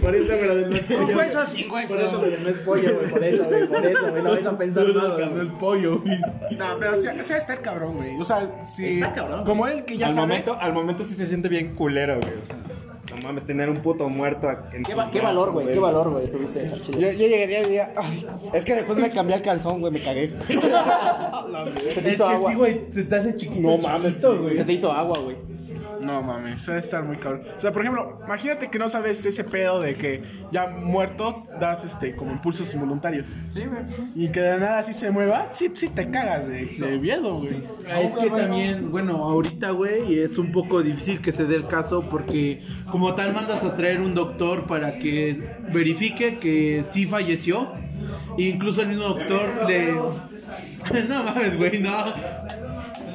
[0.00, 1.02] Por eso, pero no es pollo.
[1.08, 1.94] Un hueso sin hueso.
[1.94, 3.10] Por eso, güey, no es pollo, güey.
[3.10, 3.66] Por eso, güey.
[3.68, 4.22] Por eso, güey.
[4.22, 5.18] No vais a pensar nada.
[5.18, 6.18] Ganó el pollo, güey.
[6.18, 8.16] No, pero sí, sí a estar cabrón, güey.
[8.20, 8.86] O sea, sí.
[8.86, 9.44] Está cabrón.
[9.44, 10.26] Como él que ya al sabe.
[10.26, 12.32] momento, al momento sí se siente bien culero, güey.
[12.42, 12.56] O sea,
[13.10, 15.66] no mames, tener un puto muerto en ¿Qué, va- qué brazos, valor, güey?
[15.74, 16.70] ¿Qué valor, güey, tuviste?
[16.92, 20.00] Yo, yo llegaría y diría, ay, Es que después me cambié el calzón, güey, me
[20.00, 20.32] cagué.
[21.92, 22.50] Se te Es hizo que agua.
[22.50, 23.60] sí, güey, se te hace chiquito.
[23.70, 24.54] No mames, güey.
[24.54, 25.36] Se te hizo agua, güey.
[26.02, 27.42] No mames, debe estar muy cabrón.
[27.56, 31.84] O sea, por ejemplo, imagínate que no sabes ese pedo de que ya muerto das
[31.84, 33.28] este como impulsos involuntarios.
[33.50, 34.02] Sí, güey, sí.
[34.16, 37.62] Y que de nada así se mueva, sí, sí te cagas de, de miedo, güey.
[38.00, 42.08] Es que también, bueno, ahorita, güey, es un poco difícil que se dé el caso
[42.10, 45.40] porque como tal mandas a traer un doctor para que
[45.72, 47.72] verifique que sí falleció.
[48.36, 49.92] E incluso el mismo doctor le...
[51.08, 51.92] No mames, güey, no.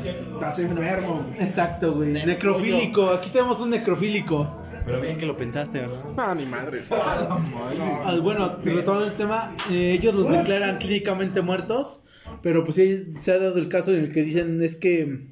[0.05, 1.25] Estás enfermo.
[1.39, 2.13] Exacto, güey.
[2.13, 4.61] Necrofílico, aquí tenemos un necrofílico.
[4.85, 6.03] Pero bien que lo pensaste, ¿verdad?
[6.15, 6.81] No, ni madre.
[6.89, 11.99] Ah, bueno, retomando el tema, eh, ellos los declaran clínicamente muertos,
[12.41, 15.25] pero pues sí se ha dado el caso en el que dicen es que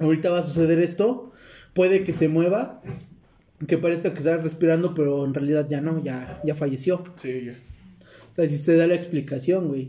[0.00, 1.32] ahorita va a suceder esto,
[1.72, 2.82] puede que se mueva,
[3.66, 7.04] que parezca que está respirando, pero en realidad ya no, ya, ya falleció.
[7.16, 7.54] Sí, ya.
[8.30, 9.88] O sea, si se da la explicación, güey.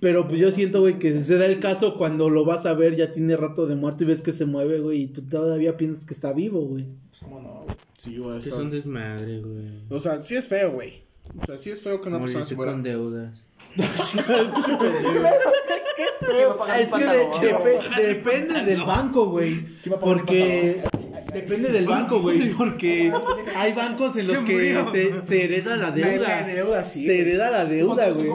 [0.00, 2.94] Pero pues yo siento, güey, que se da el caso cuando lo vas a ver,
[2.94, 6.04] ya tiene rato de muerto y ves que se mueve, güey, y tú todavía piensas
[6.04, 6.86] que está vivo, güey.
[7.96, 8.38] Sí, güey.
[8.38, 9.82] Es eso- un desmadre, güey.
[9.90, 11.02] O sea, sí es feo, güey.
[11.42, 12.72] O sea, sí es feo que una persona Morirte se muera.
[12.72, 13.44] con deudas.
[16.78, 19.64] Es que de- depe- depende del banco, güey.
[20.00, 20.82] Porque
[21.32, 22.50] depende del banco, güey.
[22.52, 23.12] Porque
[23.56, 26.28] hay bancos en los que se, se hereda la deuda.
[26.42, 27.20] La deuda, sí, Se güey.
[27.20, 28.28] hereda la deuda, güey.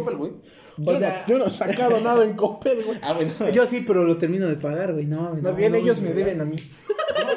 [0.78, 0.98] Güey?
[0.98, 3.00] O sea, Yo no he sacado nada en Coppel, güey.
[3.02, 3.32] Ah, bueno.
[3.52, 5.06] yo sí, pero lo termino de pagar, güey.
[5.06, 6.10] No, Más no, bien no, ellos no.
[6.10, 6.56] me deben a mí.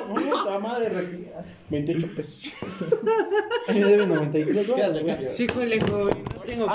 [0.08, 1.44] Puta madre, respira.
[1.70, 2.52] 28 pesos.
[3.68, 5.06] A mí me deben 93 Quédate, güey.
[5.06, 5.30] cambio.
[5.30, 6.14] Sí, joder, joven.
[6.46, 6.72] Tengo que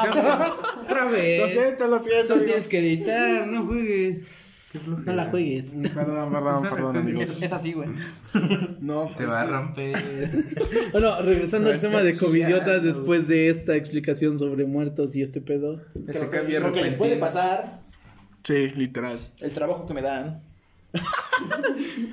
[0.81, 1.41] Otra vez.
[1.41, 2.23] Lo siento, lo siento.
[2.23, 4.21] Eso tienes que editar, no juegues.
[5.05, 5.73] No la juegues.
[5.93, 7.23] Perdón, perdón, perdón, amigos.
[7.23, 7.89] Es, es así, güey.
[8.79, 9.95] No, Te va a romper.
[10.91, 15.41] Bueno, regresando No, al tema de covidiotas después de esta explicación sobre muertos y este
[15.41, 15.81] pedo.
[15.95, 17.81] Lo que les puede pasar,
[18.43, 19.17] Sí, literal.
[19.39, 20.41] el trabajo que me dan.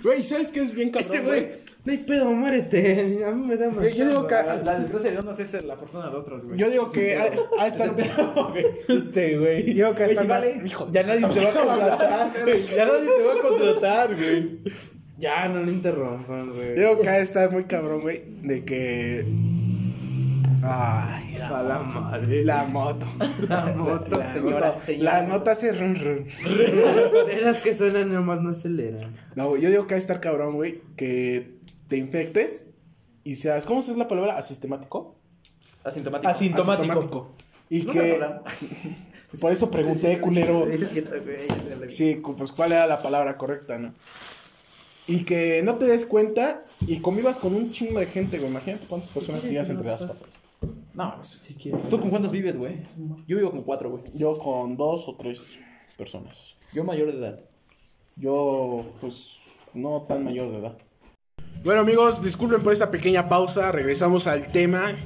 [0.02, 1.48] Güey, ¿sabes qué es bien cabrón, Ese güey,
[1.84, 3.24] no hay pedo, muérete.
[3.24, 3.96] A mí me da más.
[3.96, 6.58] Yo digo que, La desgracia de unos es la fortuna de otros, güey.
[6.58, 7.94] yo digo que a, estar...
[8.88, 9.74] Este, güey.
[9.74, 10.24] Digo que a Güey, estar...
[10.24, 10.58] sí vale.
[10.92, 12.66] Ya nadie te va a contratar, güey.
[12.68, 14.58] Ya nadie te va a contratar, güey.
[15.18, 16.74] Ya, no lo interrumpan, güey.
[16.76, 19.26] Digo que a estar muy cabrón, güey, de que...
[20.62, 22.44] Ay, la, la madre.
[22.44, 23.07] la moto.
[23.49, 24.18] La moto.
[24.18, 24.81] La señora, moto.
[24.81, 25.12] señora.
[25.23, 26.27] La nota hace run run.
[27.27, 29.16] De las que suenan nomás no aceleran.
[29.35, 32.66] No, yo digo que a estar cabrón, güey, que te infectes
[33.25, 34.38] y seas, ¿cómo se es la palabra?
[34.38, 35.16] ¿Asistemático?
[35.85, 36.31] Asintomático.
[36.31, 37.35] Asintomático.
[37.71, 38.21] Y No que
[39.40, 40.66] por eso pregunté, culero.
[41.88, 43.92] Sí, pues cuál era la palabra correcta, ¿no?
[45.07, 48.51] Y que no te des cuenta y convivas con un chingo de gente, güey.
[48.51, 50.38] Imagínate cuántas personas tienes entre las patas.
[50.94, 51.40] No, pues,
[51.88, 52.79] ¿tú con cuántos vives, güey?
[53.27, 54.03] Yo vivo con cuatro, güey.
[54.14, 55.59] Yo con dos o tres
[55.97, 56.57] personas.
[56.75, 57.40] Yo mayor de edad.
[58.16, 59.38] Yo, pues,
[59.75, 60.79] no tan mayor de edad.
[61.62, 63.71] Bueno, amigos, disculpen por esta pequeña pausa.
[63.71, 64.97] Regresamos al tema.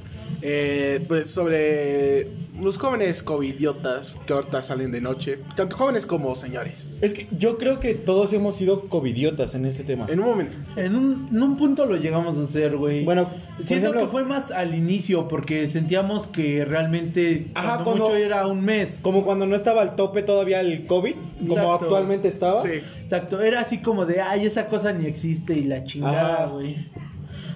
[0.42, 2.28] Eh, pues sobre
[2.60, 5.38] los jóvenes covidiotas que ahorita salen de noche.
[5.56, 6.96] Tanto jóvenes como señores.
[7.00, 10.06] Es que yo creo que todos hemos sido covidiotas en este tema.
[10.08, 10.56] En un momento.
[10.76, 13.04] En un, en un punto lo llegamos a hacer, güey.
[13.04, 13.28] Bueno,
[13.64, 18.16] siento ejemplo- que fue más al inicio porque sentíamos que realmente Ajá, cuando cuando- mucho
[18.16, 18.98] era un mes.
[19.02, 21.72] Como cuando no estaba al tope todavía el COVID, como Exacto.
[21.84, 22.62] actualmente estaba.
[22.62, 22.80] Sí.
[23.02, 26.76] Exacto, era así como de, ay, esa cosa ni existe y la chingada, güey.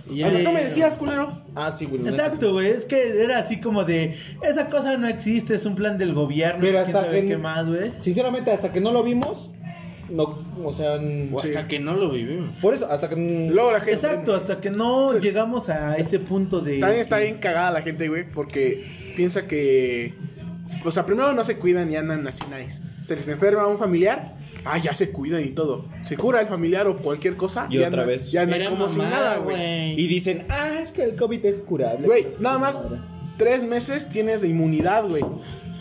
[0.09, 1.43] Y O sea, tú me decías, culero.
[1.55, 2.07] Ah, sí, güey.
[2.07, 5.99] Exacto, güey, es que era así como de, esa cosa no existe, es un plan
[5.99, 7.91] del gobierno, Pero hasta sabe que- qué más, güey.
[8.01, 9.51] Sinceramente, hasta que no lo vimos,
[10.09, 10.93] no, o sea,
[11.33, 12.51] O hasta que no lo vivimos.
[12.61, 13.17] por eso, hasta que
[13.51, 13.95] Luego la gente.
[13.95, 15.19] Exacto, hasta que no Sí.
[15.21, 16.79] llegamos a ese punto de...
[16.79, 20.15] También está bien cagada la gente, güey, porque piensa que.
[20.85, 22.81] O sea, primero no se cuidan y andan así nice.
[23.05, 24.35] Se les enferma un familiar,
[24.67, 25.85] ah, ya se cuidan y todo.
[26.03, 27.67] Se cura el familiar o cualquier cosa.
[27.71, 28.31] Y otra vez.
[28.31, 29.57] Ya andan como sin mamada, nada, güey.
[29.57, 30.01] güey.
[30.01, 32.07] y dicen, ah, es que el COVID es curable.
[32.07, 32.81] Güey, nada más
[33.37, 35.25] tres meses tienes de inmunidad, güey.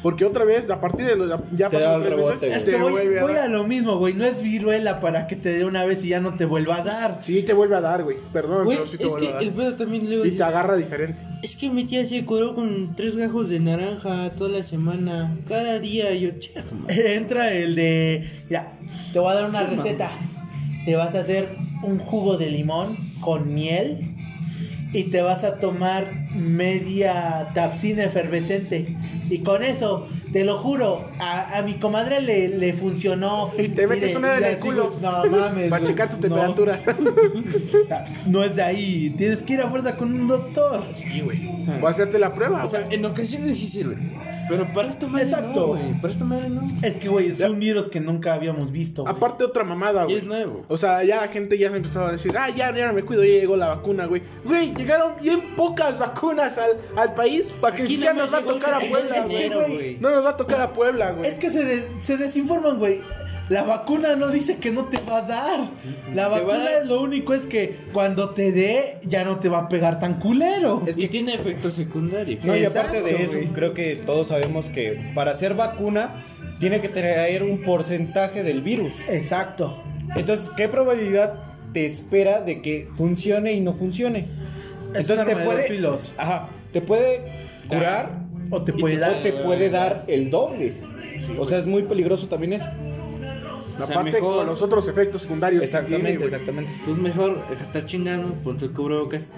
[0.06, 1.28] Porque otra vez, a partir de los.
[1.58, 2.34] Ya Te pasan el tres güey.
[2.54, 3.46] Es te que voy, vuelve a voy dar.
[3.46, 6.22] a lo mismo, güey, no es viruela para que te dé una vez y ya
[6.22, 7.18] no te vuelva a dar.
[7.22, 8.18] Sí, te vuelve a dar, güey.
[8.32, 9.56] Perdón, Güey, pero sí te es vuelve que a el dar.
[9.56, 10.44] pedo también le Y te decir.
[10.44, 11.24] agarra diferente.
[11.42, 15.36] Es que mi tía se curó con tres gajos de naranja toda la semana.
[15.48, 16.64] Cada día yo, chica.
[16.88, 18.74] Entra el de, mira,
[19.12, 20.12] te voy a dar una receta.
[20.86, 24.14] Te vas a hacer un jugo de limón con miel
[24.94, 28.96] y te vas a tomar media tapsina efervescente.
[29.30, 33.52] Y con eso, te lo juro, a, a mi comadre le, le funcionó.
[33.58, 34.94] Y te metes una en el así, culo.
[35.02, 35.70] No mames.
[35.70, 36.36] Para checar tu no.
[36.36, 36.80] temperatura.
[38.28, 39.14] No es de ahí.
[39.18, 40.84] Tienes que ir a fuerza con un doctor.
[40.94, 41.48] Sí, güey.
[41.66, 42.64] Voy a hacerte la prueba.
[42.64, 43.98] O sea, en ocasiones sí sirve.
[44.48, 45.60] Pero para esta madre Exacto.
[45.60, 45.94] no, güey.
[46.02, 46.62] Para esta madre no.
[46.84, 47.50] Es que, güey, es Ya.
[47.50, 49.08] un virus que nunca habíamos visto.
[49.08, 50.18] Aparte otra mamada, Y güey.
[50.18, 50.64] es nuevo.
[50.68, 53.24] O sea, ya la gente ya se empezó a decir, ah, ya, ya me cuido,
[53.24, 54.22] ya llegó la vacuna, güey.
[54.44, 58.42] Güey, llegaron bien pocas vacunas al, al país para que Aquí siquiera nos va a
[58.44, 59.98] tocar a Puebla, güey.
[60.00, 61.30] No nos va a tocar a Puebla, güey.
[61.30, 63.02] Es que se, des- se desinforman, güey.
[63.50, 65.60] La vacuna no dice que no te va a dar.
[66.16, 66.86] La vacuna dar.
[66.88, 70.82] lo único es que cuando te dé ya no te va a pegar tan culero.
[70.88, 72.44] Es y que- tiene efectos secundarios.
[72.44, 76.24] No, y aparte de eso, creo que todos sabemos que para hacer vacuna
[76.60, 78.94] tiene que traer un porcentaje del virus.
[79.10, 79.78] Exacto.
[80.16, 81.36] Entonces, ¿qué probabilidad
[81.74, 84.26] te espera de que funcione y no funcione?
[84.96, 86.14] Es un arma de dos filos.
[86.18, 87.22] Ajá, te puede
[87.68, 89.12] curar O te Y puede te dar.
[89.12, 90.74] o te puede dar el doble.
[91.38, 92.68] o sea, es muy peligroso también eso.
[93.80, 95.60] O sea, Aparte mejor- con los otros efectos secundarios.
[95.62, 96.74] que Exactamente, tiene, exactamente.
[96.80, 99.30] Entonces mejor estar chingando, ponte el cubrebocas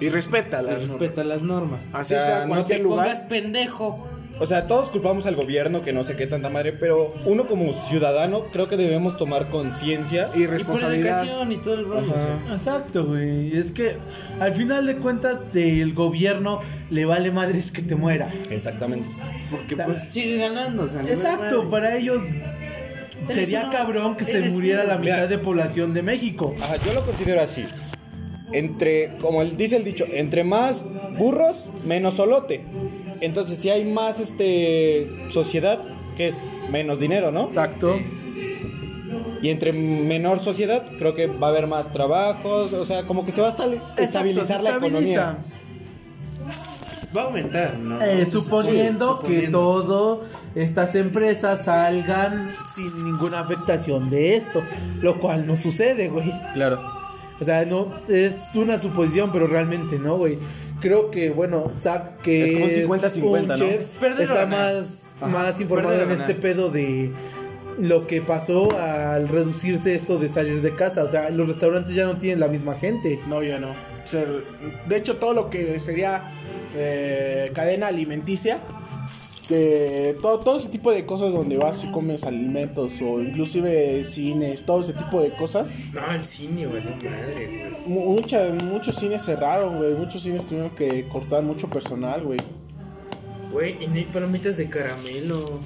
[0.00, 1.86] Y respeta y las respeta las normas.
[1.92, 3.06] Así O sea, sea, no cualquier te lugar.
[3.06, 4.08] pongas pendejo.
[4.40, 7.72] O sea, todos culpamos al gobierno que no sé qué tanta madre, pero uno como
[7.72, 10.30] ciudadano creo que debemos tomar conciencia.
[10.34, 11.18] Y Y por responsabilidad.
[11.22, 12.10] educación y todo el rollo.
[12.12, 12.38] Ajá.
[12.46, 12.54] o sea.
[12.56, 13.56] Exacto, güey.
[13.56, 13.96] Es que
[14.40, 18.32] al final de cuentas el gobierno le vale madres que te muera.
[18.50, 19.06] Exactamente.
[19.50, 20.84] Porque O sea, pues sigue ganando.
[20.84, 22.22] O sea, Exacto, para ellos
[23.28, 25.26] sería cabrón que se muriera la mitad Mira.
[25.26, 26.54] de población de México.
[26.62, 27.64] Ajá, yo lo considero así.
[28.52, 30.82] Entre, como el- dice el dicho, entre más
[31.18, 32.64] burros, menos solote.
[33.20, 35.80] Entonces, si hay más este sociedad,
[36.16, 36.36] que es
[36.70, 37.44] menos dinero, ¿no?
[37.46, 37.98] Exacto.
[39.40, 43.32] Y entre menor sociedad, creo que va a haber más trabajos, o sea, como que
[43.32, 45.38] se va a estabilizar la economía.
[47.16, 48.00] Va a aumentar, ¿no?
[48.00, 54.62] Eh, suponiendo que todo estas empresas salgan sin ninguna afectación de esto,
[55.00, 56.32] lo cual no sucede, güey.
[56.54, 56.82] Claro.
[57.40, 60.38] O sea, no es una suposición, pero realmente no, güey.
[60.80, 62.52] Creo que, bueno, Zack, que Es
[62.86, 63.56] como un es 50-50, un ¿no?
[63.56, 67.12] chef, Es perder o está más, más informado en este pedo de
[67.78, 71.02] lo que pasó al reducirse esto de salir de casa.
[71.02, 73.20] O sea, los restaurantes ya no tienen la misma gente.
[73.26, 73.74] No, ya no.
[74.88, 76.32] De hecho, todo lo que sería
[76.74, 78.58] eh, cadena alimenticia,
[79.48, 84.64] de todo, todo ese tipo de cosas donde vas y comes alimentos o inclusive cines,
[84.64, 87.98] todo ese tipo de cosas, No, el cine, güey, no madre, güey.
[87.98, 89.94] muchas, muchos cines cerraron, güey.
[89.94, 92.38] Muchos cines tuvieron que cortar mucho personal, güey.
[93.50, 95.58] Güey, y no hay palomitas de caramelo.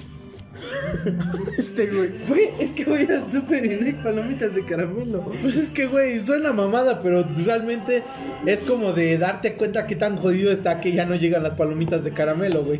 [1.57, 2.11] Este, güey.
[2.27, 5.23] Güey, es que voy al súper y no hay palomitas de caramelo.
[5.41, 8.03] Pues es que, güey, suena mamada, pero realmente
[8.45, 12.03] es como de darte cuenta que tan jodido está que ya no llegan las palomitas
[12.03, 12.79] de caramelo, güey.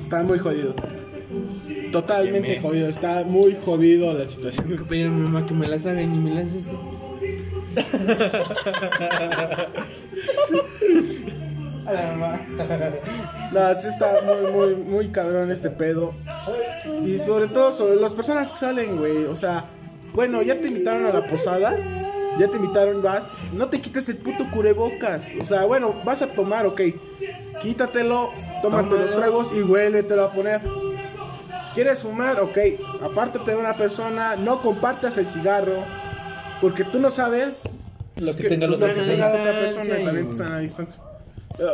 [0.00, 0.74] Está muy jodido.
[1.92, 2.88] Totalmente jodido.
[2.88, 4.66] Está muy jodido la situación.
[4.66, 6.72] Tengo que pedir a mi mamá que me las hagan y me las hace.
[11.86, 12.40] a la mamá.
[13.52, 16.12] No, sí está muy, muy, muy cabrón este pedo.
[17.04, 19.24] Y sobre todo sobre las personas que salen, güey.
[19.24, 19.66] O sea,
[20.12, 21.76] bueno, ya te invitaron a la posada.
[22.38, 23.24] Ya te invitaron, vas.
[23.52, 25.28] No te quites el puto cubrebocas.
[25.40, 26.80] O sea, bueno, vas a tomar, ok.
[27.62, 30.60] Quítatelo, tómate los tragos y vuélvetelo a poner.
[31.74, 32.40] ¿Quieres fumar?
[32.40, 32.58] Ok.
[33.02, 34.34] Apártate de una persona.
[34.36, 35.84] No compartas el cigarro.
[36.60, 37.62] Porque tú no sabes
[38.16, 41.02] Lo que tenga los ojos la persona distancia.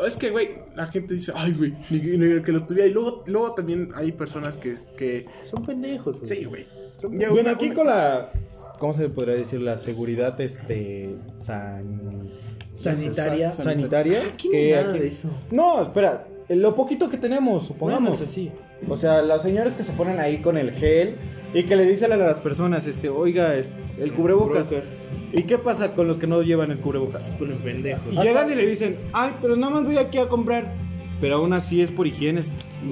[0.07, 2.87] Es que, güey, la gente dice, ay, güey, ni, ni que lo tuviera.
[2.89, 6.27] Y luego, luego también hay personas que, que Son pendejos, güey.
[6.27, 6.67] sí, güey.
[7.03, 8.33] Bueno, Una- aquí una- con la.
[8.79, 9.61] ¿Cómo se podría decir?
[9.63, 11.17] La seguridad este.
[11.39, 12.29] San...
[12.75, 13.53] Sanitaria.
[13.53, 14.23] San- sanitaria.
[14.33, 15.31] Aquí no hay que nada aquí- de eso.
[15.51, 16.27] No, espera.
[16.49, 18.11] Lo poquito que tenemos, supongamos.
[18.11, 18.51] Bueno, eso sí.
[18.89, 21.17] O sea, los señores que se ponen ahí con el gel
[21.55, 24.67] y que le dicen a las personas, este, oiga, este, el cubrebocas.
[24.69, 24.91] Cubrebocas.
[25.33, 27.31] ¿Y qué pasa con los que no llevan el cubrebocas?
[27.31, 28.13] Ponen pendejos.
[28.13, 30.73] Y llegan y le dicen, ay, pero nada más voy aquí a comprar.
[31.21, 32.43] Pero aún así es por higiene.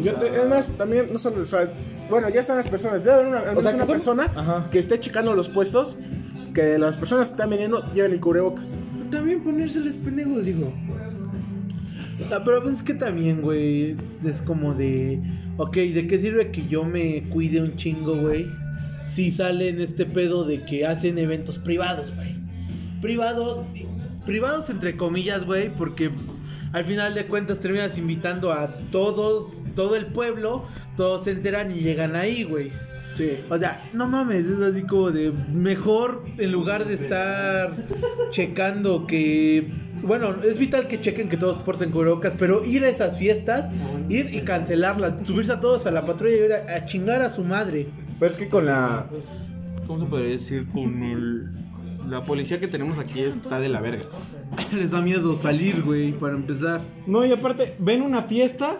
[0.04, 1.72] Yo te- además, también, no solo, o sea,
[2.10, 3.02] bueno, ya están las personas.
[3.02, 4.68] Debe haber una, al menos sea, que una son- persona Ajá.
[4.70, 5.98] que esté checando los puestos.
[6.54, 8.76] Que las personas que están vendiendo lleven el cubrebocas.
[9.10, 10.72] También ponérseles pendejos, digo.
[12.32, 15.20] Ah, pero pues es que también, güey, es como de...
[15.60, 18.46] Ok, ¿de qué sirve que yo me cuide un chingo, güey?
[19.04, 22.36] Si sale en este pedo de que hacen eventos privados, güey.
[23.00, 23.66] Privados,
[24.24, 26.36] privados entre comillas, güey, porque pues,
[26.72, 30.64] al final de cuentas terminas invitando a todos, todo el pueblo,
[30.96, 32.70] todos se enteran y llegan ahí, güey.
[33.14, 33.40] Sí.
[33.50, 37.74] O sea, no mames, es así como de mejor en lugar de estar
[38.30, 39.72] checando que.
[40.02, 43.70] Bueno, es vital que chequen que todos porten cubrebocas, pero ir a esas fiestas,
[44.08, 47.30] ir y cancelarlas, subirse a todos a la patrulla y ir a, a chingar a
[47.30, 47.88] su madre.
[48.18, 49.06] Pero es que con la.
[49.86, 50.66] ¿Cómo se podría decir?
[50.68, 51.48] Con el.
[52.08, 54.08] La policía que tenemos aquí está de la verga.
[54.72, 56.80] Les da miedo salir, güey, para empezar.
[57.06, 58.76] No, y aparte, ven una fiesta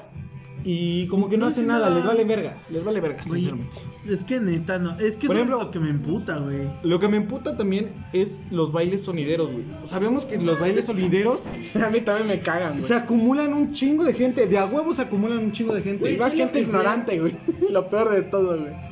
[0.65, 1.95] y como que no, No hacen nada, nada.
[1.97, 2.57] les vale verga.
[2.71, 3.71] Les vale verga, sinceramente.
[4.09, 4.99] es que neta, no.
[4.99, 6.69] Es que Por eso ejemplo- es lo que me emputa, güey.
[6.83, 9.65] Lo que me emputa también es los bailes sonideros, güey.
[9.87, 11.41] Sabemos que los bailes sonideros
[11.85, 12.85] A mí también me cagan, güey.
[12.85, 14.47] se acumulan un chingo de gente.
[14.47, 16.13] De a huevos se acumulan un chingo de gente.
[16.13, 17.37] y más gente ignorante, güey.
[17.71, 18.88] Lo peor de todo, güey.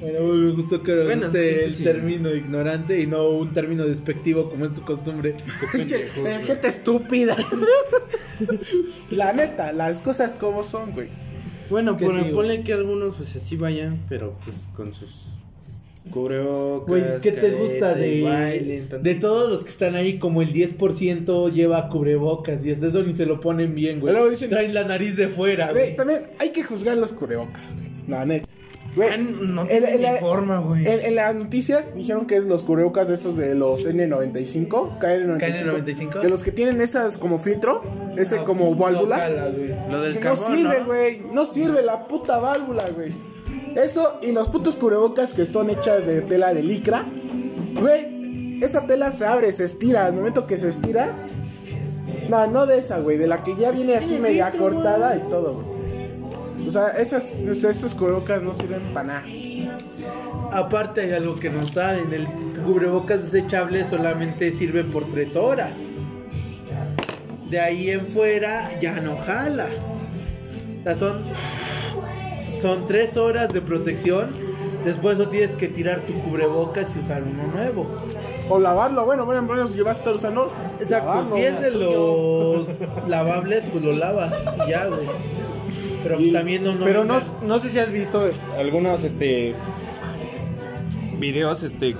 [0.00, 1.82] Bueno, me gustó que Bueno, el sí.
[1.84, 5.34] término ignorante y no un término despectivo como es tu costumbre.
[5.74, 7.36] Eh, gente estúpida.
[9.10, 11.08] La neta, las cosas como son, güey.
[11.70, 15.24] Bueno, pon- sí, ponle que algunos pues así vayan, pero pues con sus
[16.10, 16.86] cubrebocas.
[16.88, 20.18] Güey, ¿qué te careta gusta de, de todos los que están ahí?
[20.18, 24.12] Como el 10% lleva cubrebocas y hasta eso ni se lo ponen bien, güey.
[24.12, 25.96] Luego dicen- Traen la nariz de fuera, Güey, güey.
[25.96, 27.86] también hay que juzgar los cubrebocas, güey.
[28.08, 28.46] La neta.
[28.96, 30.86] Güey, no en- tiene en ni la- forma, güey.
[30.88, 36.22] En, en las noticias dijeron que es los cubrebocas esos de los N95, KN95, KN95.
[36.22, 37.82] de los que tienen esas como filtro,
[38.16, 39.28] ese como válvula.
[39.90, 40.86] Lo del Que no sirve, ¿no?
[40.86, 41.20] güey.
[41.32, 43.12] No sirve la puta válvula, güey.
[43.76, 47.04] Eso y los putos cubrebocas que son hechas de tela de licra.
[47.78, 50.06] Güey, esa tela se abre, se estira.
[50.06, 51.14] Al momento que se estira.
[52.30, 53.18] No, no de esa, güey.
[53.18, 55.75] De la que ya viene así media cortada y todo, güey.
[56.66, 59.24] O sea, esas, esos cubrebocas no sirven para nada.
[60.52, 62.26] Aparte hay algo que no saben, el
[62.64, 65.72] cubrebocas desechable solamente sirve por 3 horas.
[67.48, 69.68] De ahí en fuera ya no jala.
[70.80, 71.22] O sea, son,
[72.60, 74.30] son 3 horas de protección.
[74.84, 77.86] Después no tienes que tirar tu cubrebocas y usar uno nuevo.
[78.48, 80.52] O lavarlo, bueno, bueno, bueno, si vas a estar usando.
[80.80, 82.68] Exacto, lavarlo, si es de los
[83.08, 84.32] lavables, pues lo lavas
[84.64, 85.08] y ya, güey.
[86.06, 88.24] Pero pues también no, no pero no, sé si has visto
[88.56, 89.56] algunos este
[91.18, 91.96] videos este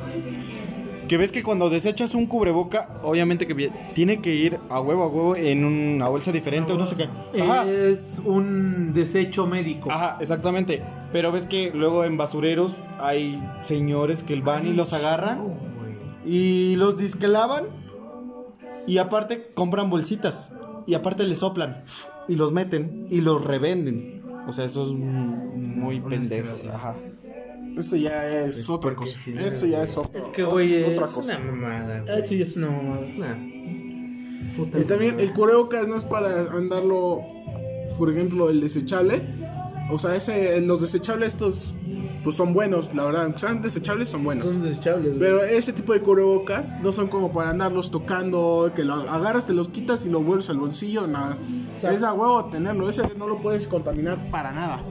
[1.08, 5.08] que ves que cuando desechas un cubreboca, obviamente que tiene que ir a huevo a
[5.08, 7.08] huevo en una bolsa diferente o no sé qué.
[7.40, 7.64] Ajá.
[7.68, 9.90] Es un desecho médico.
[9.90, 10.82] Ajá, exactamente.
[11.12, 15.54] Pero ves que luego en basureros hay señores que van y los agarran
[16.24, 17.64] y los disquelaban
[18.86, 20.52] y aparte compran bolsitas
[20.86, 21.78] y aparte le soplan
[22.28, 24.22] y los meten y los revenden.
[24.48, 26.48] O sea, eso es muy pendejo.
[26.72, 26.94] Ajá.
[27.76, 29.18] Esto ya es otra cosa.
[29.18, 31.38] si no- Esto ya es otra, Es que, güey, otra es cosa.
[31.38, 32.22] una mamada, güey.
[32.22, 33.00] Eso ya es una mamada.
[33.06, 33.38] Es una
[34.56, 35.28] puta Y también mamada.
[35.28, 37.20] el cubrebocas no es para andarlo,
[37.98, 39.22] por ejemplo, el desechable,
[39.90, 41.72] O sea, ese, los desechables estos,
[42.26, 43.22] pues son buenos, la verdad.
[43.22, 44.46] Aunque sean desechables, son buenos.
[44.46, 45.20] Son desechables, güey.
[45.20, 49.52] Pero ese tipo de cubrebocas no son como para andarlos tocando, que lo agarras, te
[49.52, 51.38] los quitas y lo vuelves al bolsillo, nada.
[51.80, 54.84] Es a huevo tenerlo, ese no lo puedes contaminar para nada.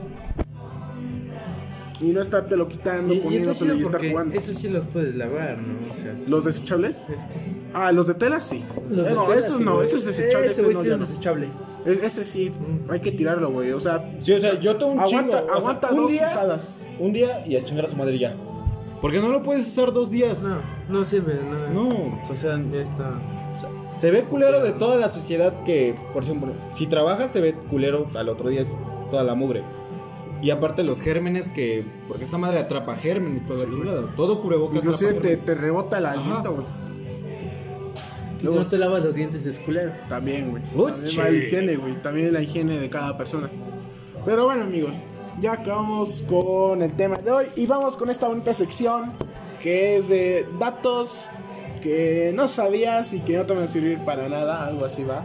[2.00, 4.34] Y no estártelo quitando, Y, poniéndotelo y estar jugando.
[4.34, 5.92] esos sí los puedes lavar, ¿no?
[5.92, 6.96] O sea, ¿Los desechables?
[7.06, 7.42] estos.
[7.74, 8.64] Ah, los de tela sí.
[8.88, 10.52] Los de no, tela, estos sí, no, estos desechables.
[10.52, 11.04] Ese no, ya no.
[11.04, 11.48] desechable.
[11.86, 12.50] Es- ese sí,
[12.90, 13.72] hay que tirarlo, güey.
[13.72, 15.44] O sea, Sí, o sea, yo tengo un aguanta, chingo.
[15.44, 16.82] o sea, aguanta un dos día, usadas.
[16.98, 18.34] Un día y a chingar a su madre ya.
[19.00, 20.42] Porque no lo puedes usar dos días.
[20.42, 20.58] No,
[20.88, 21.68] no sirve de nada.
[21.70, 23.12] No, o sea, Ya está.
[23.98, 28.08] se ve culero de toda la sociedad que, por ejemplo, si trabajas se ve culero,
[28.14, 28.68] al otro día es
[29.10, 29.62] toda la mugre.
[30.42, 34.14] Y aparte los gérmenes que, porque esta madre atrapa gérmenes, toda la chingada.
[34.16, 36.66] Todo cubrebocas Inclusive te, te rebota el aliento, güey.
[38.40, 39.92] Si no te lavas los dientes es culero.
[40.08, 40.62] También, güey.
[40.62, 41.94] También la higiene, güey.
[42.02, 43.50] También la higiene de cada persona.
[44.24, 45.02] Pero bueno, amigos,
[45.40, 47.46] ya acabamos con el tema de hoy.
[47.56, 49.12] Y vamos con esta bonita sección
[49.62, 51.30] que es de datos
[51.82, 54.66] que no sabías y que no te van a servir para nada.
[54.66, 55.24] Algo así va.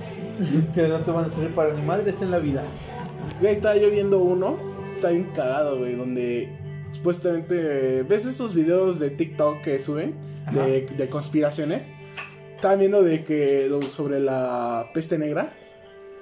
[0.74, 2.64] que no te van a servir para ni madres en la vida.
[3.40, 4.58] Güey, estaba yo viendo uno.
[4.96, 5.96] Está bien cagado, güey.
[5.96, 6.56] Donde
[6.92, 8.04] supuestamente.
[8.04, 10.16] ¿Ves esos videos de TikTok que suben?
[10.52, 11.90] De, de conspiraciones.
[12.62, 15.52] Estaba viendo de que lo- sobre la peste negra.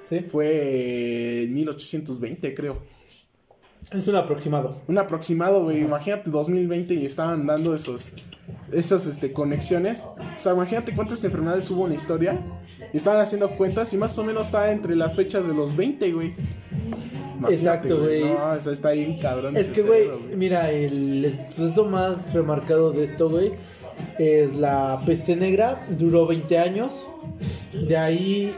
[0.05, 0.21] Sí.
[0.21, 2.81] Fue en 1820, creo.
[3.91, 4.81] Es un aproximado.
[4.87, 5.79] Un aproximado, güey.
[5.81, 8.13] Imagínate 2020 y estaban dando esos,
[8.71, 10.05] esas este, conexiones.
[10.05, 12.39] O sea, imagínate cuántas enfermedades hubo en la historia.
[12.93, 16.09] Y estaban haciendo cuentas y más o menos está entre las fechas de los 20,
[16.13, 16.35] güey.
[17.49, 18.23] Exacto, güey.
[18.23, 19.57] No, o sea, está bien cabrón.
[19.57, 23.51] Es que, güey, mira, el suceso más remarcado de esto, güey,
[24.17, 25.85] es la peste negra.
[25.89, 27.05] Duró 20 años.
[27.73, 28.51] De ahí,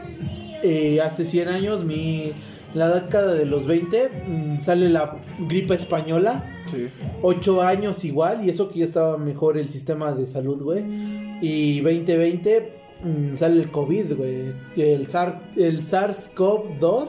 [0.62, 2.32] eh, hace 100 años, mi,
[2.74, 5.18] la década de los 20, mm, sale la
[5.48, 6.62] gripe española.
[6.66, 6.88] Sí.
[7.22, 10.84] 8 años igual, y eso que ya estaba mejor el sistema de salud, güey.
[11.40, 12.72] Y 2020
[13.02, 14.52] mm, sale el COVID, güey.
[14.76, 17.08] El, SAR, el SARS-CoV-2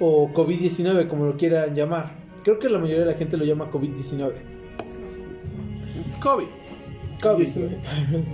[0.00, 2.12] o COVID-19, como lo quieran llamar.
[2.42, 4.32] Creo que la mayoría de la gente lo llama COVID-19.
[6.20, 6.20] COVID.
[6.20, 6.65] COVID.
[7.36, 7.78] 19.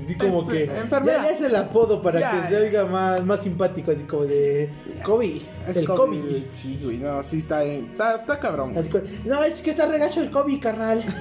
[0.05, 0.69] Así como que.
[0.69, 1.25] Enfer- enfermedad.
[1.25, 2.43] Ya, es el apodo para Ya.
[2.49, 4.69] que se oiga más, más simpático, así como de.
[5.05, 5.43] COVID.
[5.69, 6.21] Es el COVID.
[6.21, 6.43] COVID.
[6.53, 6.99] Sí, güey.
[6.99, 7.63] No, sí está.
[7.65, 8.77] Está, está cabrón.
[8.77, 11.03] Así como, no, es que está regacho el COVID, carnal.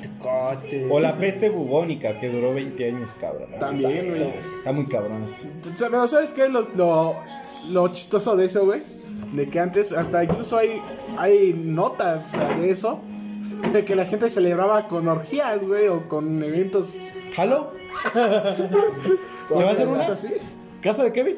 [0.00, 0.88] tecote.
[0.90, 3.50] O la peste bubónica que duró 20 años, cabrón.
[3.58, 4.32] También, güey.
[4.58, 5.26] Está muy cabrón.
[5.78, 7.16] Pero ¿sabes qué es lo, lo,
[7.72, 8.82] lo chistoso de eso, güey?
[9.32, 10.80] De que antes, hasta incluso hay,
[11.18, 13.00] hay notas de eso.
[13.72, 16.98] De que la gente celebraba con orgías, güey, o con eventos.
[17.34, 17.72] ¿Jalo?
[18.12, 18.18] ¿Se
[19.54, 20.06] va a hacer una?
[20.06, 20.28] así.
[20.82, 21.36] ¿Casa de Kevin?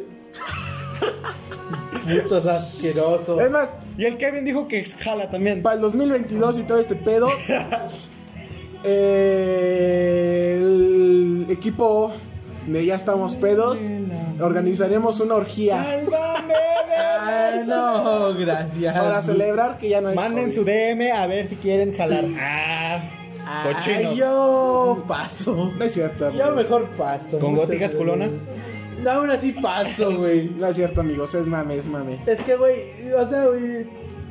[2.22, 3.40] Putos asquerosos.
[3.40, 5.62] Es más, Y el Kevin dijo que jala también.
[5.62, 7.28] para el 2022 y todo este pedo,
[8.84, 12.12] eh, el equipo
[12.66, 13.80] de Ya Estamos Pedos
[14.40, 16.54] organizaremos una orgía ¡Sálvame!
[17.20, 18.94] Ay, no, gracias.
[18.94, 20.54] para celebrar que ya no hay Manden COVID.
[20.56, 22.24] su DM a ver si quieren jalar.
[23.44, 24.16] Ah, Ay, cochinos.
[24.16, 25.72] yo paso.
[25.76, 26.56] No es cierto, Yo amigo.
[26.56, 27.40] mejor paso.
[27.40, 27.98] ¿Con Muchas góticas gracias.
[28.00, 28.30] culonas?
[29.02, 30.48] No, aún así paso, güey.
[30.58, 32.20] No es cierto, amigos, es mame, es mame.
[32.24, 32.76] Es que, güey,
[33.20, 33.88] o sea, güey,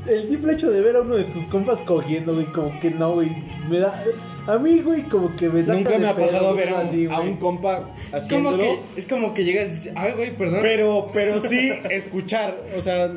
[0.07, 3.11] el simple hecho de ver a uno de tus compas cogiendo, güey, como que no,
[3.15, 3.29] güey,
[3.69, 4.01] me da...
[4.47, 6.79] A mí, güey, como que me saca Nunca de me ha pedo, pasado ver a
[6.79, 7.29] así, un, a güey.
[7.29, 8.57] un compa como, haciéndolo.
[8.57, 10.59] que, es como que llegas y dices, ay, güey, perdón.
[10.61, 13.11] Pero, pero sí escuchar, o sea,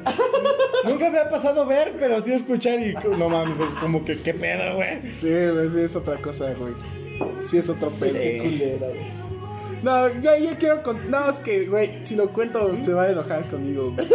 [0.85, 4.35] nunca me ha pasado ver, pero sí escuchar y no mames, es como que qué
[4.35, 5.01] pedo, güey.
[5.19, 6.75] Sí, güey, sí es otra cosa, güey.
[7.41, 8.15] Sí es otro pedo.
[8.15, 9.24] Qué culera, güey.
[9.85, 11.11] No, güey, yo quiero con...
[11.11, 13.93] No, es que, güey, si lo cuento se va a enojar conmigo.
[13.93, 14.09] güey.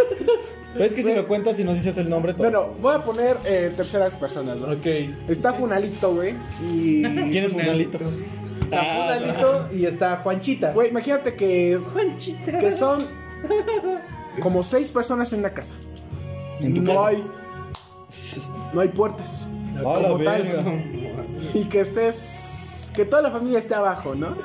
[0.73, 2.43] Pero es que si lo cuentas y no dices el nombre, todo.
[2.43, 4.67] Bueno, voy a poner eh, terceras personas, ¿no?
[4.67, 4.85] Ok.
[5.27, 6.33] Está Funalito, güey.
[6.63, 7.01] Y...
[7.03, 7.97] ¿quién es Funalito?
[7.97, 10.73] Está Ah, Funalito y está Juanchita.
[10.73, 11.79] Güey, imagínate que...
[12.59, 13.07] Que son
[14.41, 15.73] como seis personas en una casa.
[16.61, 17.07] ¿En tu no casa?
[17.07, 17.23] hay...
[18.73, 19.47] No hay puertas.
[19.77, 20.43] A la como tal.
[20.43, 20.63] verga.
[21.53, 22.48] Y que estés...
[22.99, 24.35] Que toda la familia esté abajo, ¿no?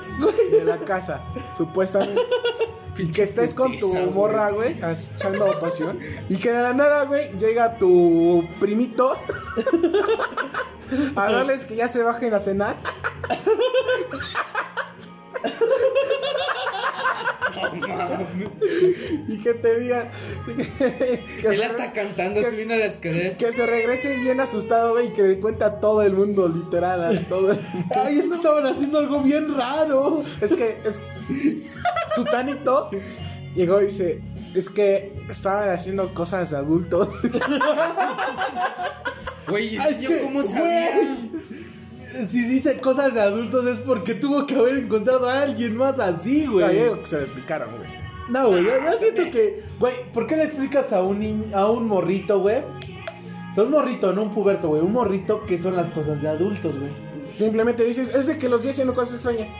[0.52, 1.24] De la casa,
[1.56, 2.22] supuestamente.
[2.96, 5.98] Y que estés con tu morra, güey, echando pasión.
[6.28, 9.18] Y que de la nada, güey, llega tu primito
[11.16, 12.76] a darles que ya se bajen a cenar.
[19.28, 20.08] y que te digan
[20.46, 23.36] que, Él está cantando, que- subiendo las escaleras.
[23.36, 27.04] que se regrese bien asustado, güey, y que le cuenta a todo el mundo, literal,
[27.16, 27.50] a todo
[28.04, 30.22] Ay, es que estaban haciendo algo bien raro.
[30.40, 31.00] Es que es
[32.14, 32.90] Sutanito
[33.54, 34.20] llegó y dice,
[34.54, 37.08] Es que estaban haciendo cosas de adultos.
[39.48, 40.90] Güey, yo que, cómo sabía.
[40.96, 41.30] güey,
[42.30, 46.44] Si dice cosas de adultos es porque tuvo que haber encontrado a alguien más así,
[46.44, 46.76] No, güey.
[46.76, 47.88] yo digo que se lo explicaron, güey.
[48.28, 51.86] No, güey, yo, yo siento que, güey, ¿por qué le explicas a un a un
[51.86, 52.58] morrito, güey?
[52.58, 56.28] O sea, un morrito, no un puberto, güey, un morrito que son las cosas de
[56.28, 56.90] adultos, güey.
[57.32, 59.50] Simplemente dices, es de que los vi haciendo cosas extrañas.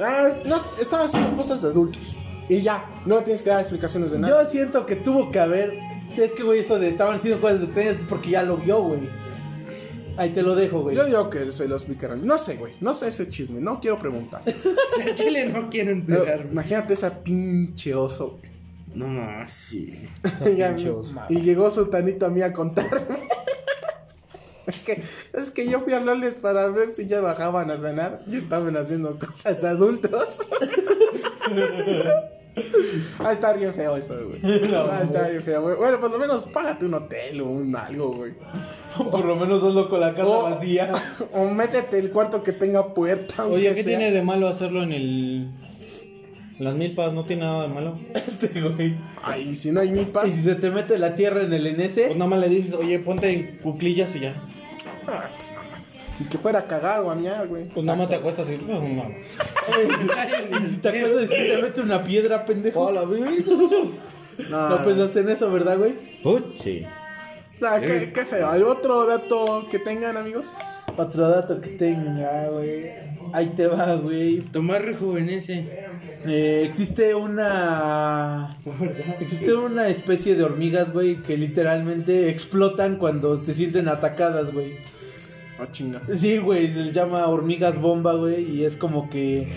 [0.00, 2.16] Ah, no, estaba haciendo cosas de adultos.
[2.48, 4.42] Y ya, no tienes que dar explicaciones de nada.
[4.42, 5.78] Yo siento que tuvo que haber,
[6.16, 9.00] es que, güey, eso de estaban haciendo cosas extrañas es porque ya lo vio, güey.
[10.18, 10.96] Ahí te lo dejo, güey.
[10.96, 12.26] Yo digo que se lo explicaron.
[12.26, 12.74] No sé, güey.
[12.80, 13.60] No sé ese chisme.
[13.60, 14.42] No quiero preguntar.
[14.98, 16.50] O sea, Chile no quiero Pero enterarme.
[16.50, 18.40] imagínate esa pinche oso.
[18.94, 20.08] No más, sí.
[20.44, 21.14] Pinche oso.
[21.28, 22.90] y llegó Sultanito a mí a contarme.
[24.66, 25.02] es que,
[25.34, 28.22] es que yo fui a hablarles para ver si ya bajaban a cenar.
[28.26, 30.40] Y estaban haciendo cosas adultos.
[33.24, 34.40] Va a estar bien feo eso, güey.
[34.72, 35.76] Va a estar bien feo, güey.
[35.76, 38.32] Bueno, por lo menos págate un hotel o un algo, güey.
[39.10, 40.88] Por lo menos hazlo con la casa O- vacía.
[41.32, 43.46] O métete el cuarto que tenga puerta.
[43.46, 43.84] Oye, ¿qué sea.
[43.84, 45.50] tiene de malo hacerlo en el.
[46.58, 47.12] las milpas?
[47.12, 47.98] No tiene nada de malo.
[48.14, 48.96] Este, güey.
[49.22, 50.26] Ay, si no hay milpa.
[50.26, 52.74] Y si se te mete la tierra en el NS, Pues nada más le dices,
[52.74, 54.34] oye, ponte en cuclillas y ya.
[55.06, 55.57] Ah, Y
[56.24, 57.64] que fuera a cagar o a miar, güey.
[57.68, 58.58] Pues nada más te acuestas y.
[58.58, 59.10] No, no.
[60.50, 62.80] y si te acuerdas de si te mete una piedra, pendejo.
[62.80, 63.44] Hola, baby.
[64.48, 65.94] No, No pensaste en eso, ¿verdad, güey?
[66.22, 66.84] Puchi.
[67.60, 68.48] Ah, qué, qué feo.
[68.48, 70.54] ¿Hay otro dato que tengan, amigos?
[70.96, 72.86] Otro dato que tenga, güey.
[73.32, 74.40] Ahí te va, güey.
[74.40, 75.64] Tomar rejuvenece.
[76.26, 78.56] Eh, existe una.
[79.20, 84.78] Existe una especie de hormigas, güey, que literalmente explotan cuando se sienten atacadas, güey.
[85.60, 86.00] Oh, chinga.
[86.18, 89.48] Sí, güey, se les llama hormigas bomba, güey, y es como que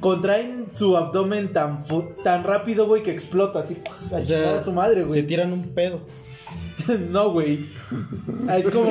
[0.00, 3.76] contraen su abdomen tan fu- tan rápido, güey, que explota así
[4.12, 5.26] a O chingar sea, a su madre, Se güey.
[5.26, 6.00] tiran un pedo.
[7.10, 7.66] no, güey.
[8.48, 8.84] Ah, Es como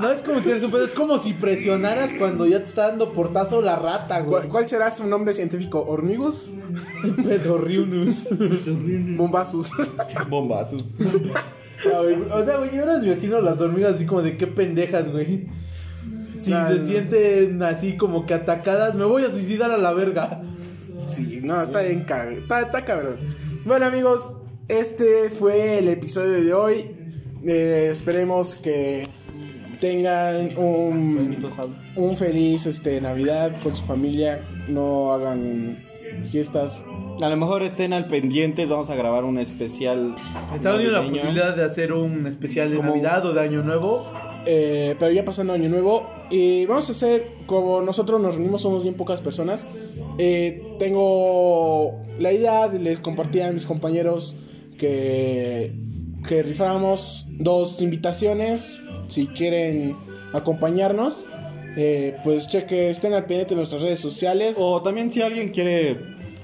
[0.00, 3.12] no es como tirar su pedo, es como si presionaras cuando ya te está dando
[3.12, 4.30] portazo la rata, güey.
[4.42, 5.84] ¿Cuál, cuál será su nombre científico?
[5.86, 6.52] ¿Hormigos?
[7.24, 8.26] Pedorriunus.
[9.16, 9.70] Bombazus.
[10.28, 10.94] Bombazos.
[11.84, 15.46] O sea, güey, yo ahora me imagino las hormigas así como de qué pendejas, güey.
[16.38, 16.86] Si se no.
[16.86, 20.42] sienten así como que atacadas, me voy a suicidar a la verga.
[21.06, 22.38] sí, no, está bien cabrón.
[22.38, 23.16] Está, está cabrón.
[23.64, 24.36] Bueno, amigos,
[24.68, 26.96] este fue el episodio de hoy.
[27.44, 29.04] Eh, esperemos que
[29.80, 31.44] tengan un,
[31.96, 34.44] un feliz este, Navidad con su familia.
[34.68, 35.78] No hagan
[36.30, 36.82] fiestas.
[37.22, 40.16] A lo mejor estén al pendientes, vamos a grabar un especial.
[40.54, 44.04] Está viendo la posibilidad de hacer un especial de Como- Navidad o de Año Nuevo.
[44.44, 46.10] Eh, pero ya pasando año nuevo.
[46.28, 49.66] Y vamos a hacer, como nosotros nos reunimos, somos bien pocas personas.
[50.18, 54.34] eh, tengo la idea, de les compartí a mis compañeros
[54.78, 55.72] que,
[56.28, 58.78] que rifáramos dos invitaciones.
[59.08, 59.96] Si quieren
[60.32, 61.26] acompañarnos,
[61.76, 64.56] eh, pues cheque, estén al pendiente de nuestras redes sociales.
[64.58, 65.96] O también si alguien quiere,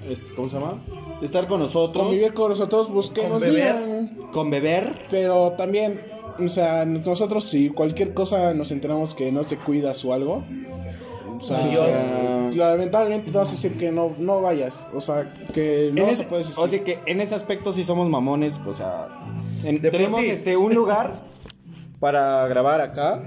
[0.08, 0.74] este, ¿cómo se llama?
[1.22, 3.74] Estar con nosotros, Convivir con nosotros, busquemos, Con beber.
[3.84, 4.16] digan.
[4.32, 4.92] con beber.
[5.10, 6.00] Pero también,
[6.38, 10.44] o sea, nosotros si cualquier cosa nos enteramos que no te cuidas o algo,
[11.38, 15.00] o sea, Sí, o sea- lamentablemente te vas a decir que no, no vayas, o
[15.00, 18.74] sea, que no se puede o sea que en ese aspecto sí somos mamones, o
[18.74, 19.08] sea,
[19.64, 20.26] en- tenemos sí.
[20.30, 21.12] este un lugar
[22.00, 23.22] para grabar acá.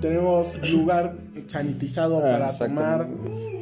[0.00, 1.14] Tenemos lugar
[1.46, 3.06] sanitizado Ah, para tomar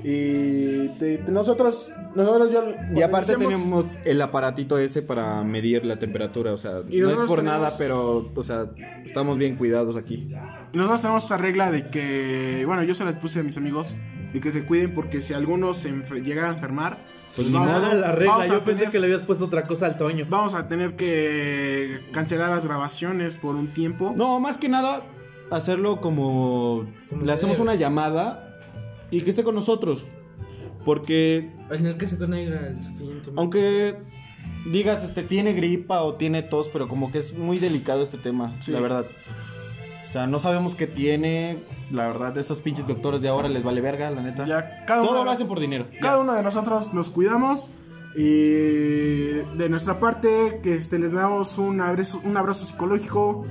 [0.05, 5.99] y te- te- nosotros, nosotros ya Y aparte tenemos el aparatito ese para medir la
[5.99, 8.71] temperatura, o sea, Y no es por tenemos- nada, pero, o sea,
[9.05, 10.31] estamos bien cuidados aquí.
[10.73, 13.95] Nosotros tenemos esa regla de que, bueno, yo se las puse a mis amigos,
[14.33, 15.91] de que se cuiden porque si algunos se
[16.23, 16.99] llegaran a enfermar,
[17.37, 19.63] Pues ni vamos a- Nada la regla, yo pensé tener- que le habías puesto otra
[19.65, 20.27] cosa al Toño.
[20.29, 24.13] Vamos a tener que cancelar las grabaciones por un tiempo.
[24.17, 25.03] No, más que nada,
[25.51, 26.87] hacerlo como.
[27.23, 28.50] Le hacemos una llamada
[29.11, 30.05] y que esté con nosotros.
[30.85, 33.31] Porque, Al final que se conecta el suficiente.
[33.37, 33.97] aunque
[34.67, 38.57] digas, este, tiene gripa o tiene tos, pero como que es muy delicado este tema,
[38.61, 38.73] Sí.
[38.73, 39.07] la verdad.
[40.07, 41.63] O sea, no sabemos qué tiene.
[41.93, 44.45] La verdad, estos pinches doctores de ahora les vale verga, la neta.
[44.47, 45.87] Ya, cada Todo uno- lo hacen por dinero.
[46.01, 47.71] Cada uno de nosotros nos cuidamos
[48.17, 53.47] y de nuestra parte que este, les damos un abrazo, un abrazo psicológico.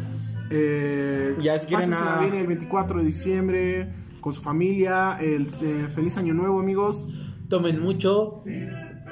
[0.49, 5.17] Eh, Ya, si quieren a- bien el 24 de diciembre con su familia.
[5.19, 7.07] El, eh, feliz año nuevo, amigos.
[7.49, 8.43] Tomen mucho.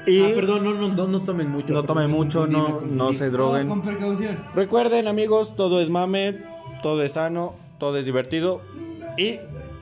[0.06, 1.72] Y Ah, perdón, no, no, no, no tomen mucho.
[1.74, 3.68] no tomen mucho, no, no se droguen.
[3.68, 4.38] Con precaución.
[4.54, 6.38] Recuerden amigos, todo es mame,
[6.82, 8.60] todo es sano, todo es divertido
[9.18, 9.38] y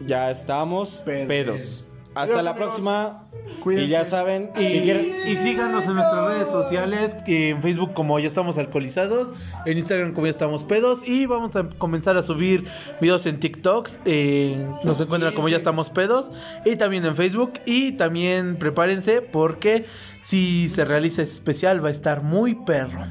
[0.06, 1.28] ya estamos Pedos.
[1.28, 1.84] pedos.
[2.16, 3.22] Hasta la próxima.
[3.60, 3.86] Cuídense.
[3.86, 5.06] Y ya saben, Y, si quieren.
[5.26, 9.32] y síganos en nuestras redes sociales, en Facebook como ya estamos alcoholizados,
[9.64, 12.66] en Instagram como ya estamos pedos y vamos a comenzar a subir
[13.00, 16.30] videos en TikTok, eh, nos encuentran como ya estamos pedos
[16.64, 19.84] y también en Facebook y también prepárense porque
[20.22, 23.04] si se realiza especial va a estar muy perro.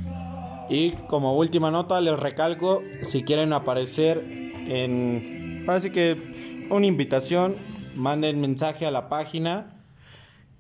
[0.69, 4.23] Y como última nota, les recalco, si quieren aparecer
[4.67, 5.63] en...
[5.67, 6.17] Así que
[6.69, 7.55] una invitación,
[7.97, 9.73] manden mensaje a la página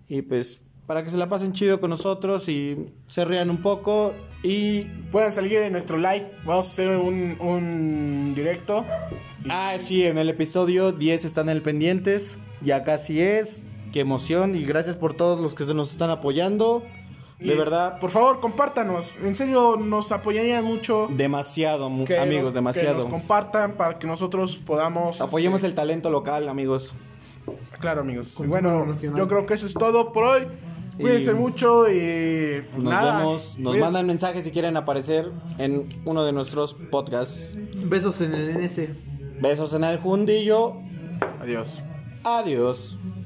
[0.07, 2.77] y pues para que se la pasen chido con nosotros y
[3.07, 4.13] se rían un poco
[4.43, 4.81] y...
[5.11, 6.31] Pueden salir en nuestro live.
[6.45, 8.85] Vamos a hacer un, un directo.
[9.49, 14.53] Ah, sí, en el episodio 10 están en el pendientes, ya casi es, qué emoción
[14.55, 16.83] y gracias por todos los que se nos están apoyando,
[17.39, 19.11] de Y, verdad, Por favor, compártanos.
[19.23, 21.07] En serio, nos apoyarían mucho.
[21.11, 22.89] demasiado, amigos, nos- demasiado.
[22.97, 25.19] Que nos compartan para que nosotros podamos.
[25.19, 26.93] Apoyemos este, el talento local, amigos.
[27.79, 28.33] Claro, amigos.
[28.39, 30.47] Y bueno, yo creo que eso es todo por hoy.
[30.99, 32.61] Cuídense mucho y.
[32.71, 33.81] pues, Nos nada, vemos, nos cuídense.
[33.81, 37.53] mandan mensajes si quieren aparecer en uno de nuestros podcasts.
[37.75, 38.89] Besos en el NS.
[39.41, 40.73] Besos en el jundillo.
[41.41, 41.79] Adiós.
[42.23, 42.97] Adiós.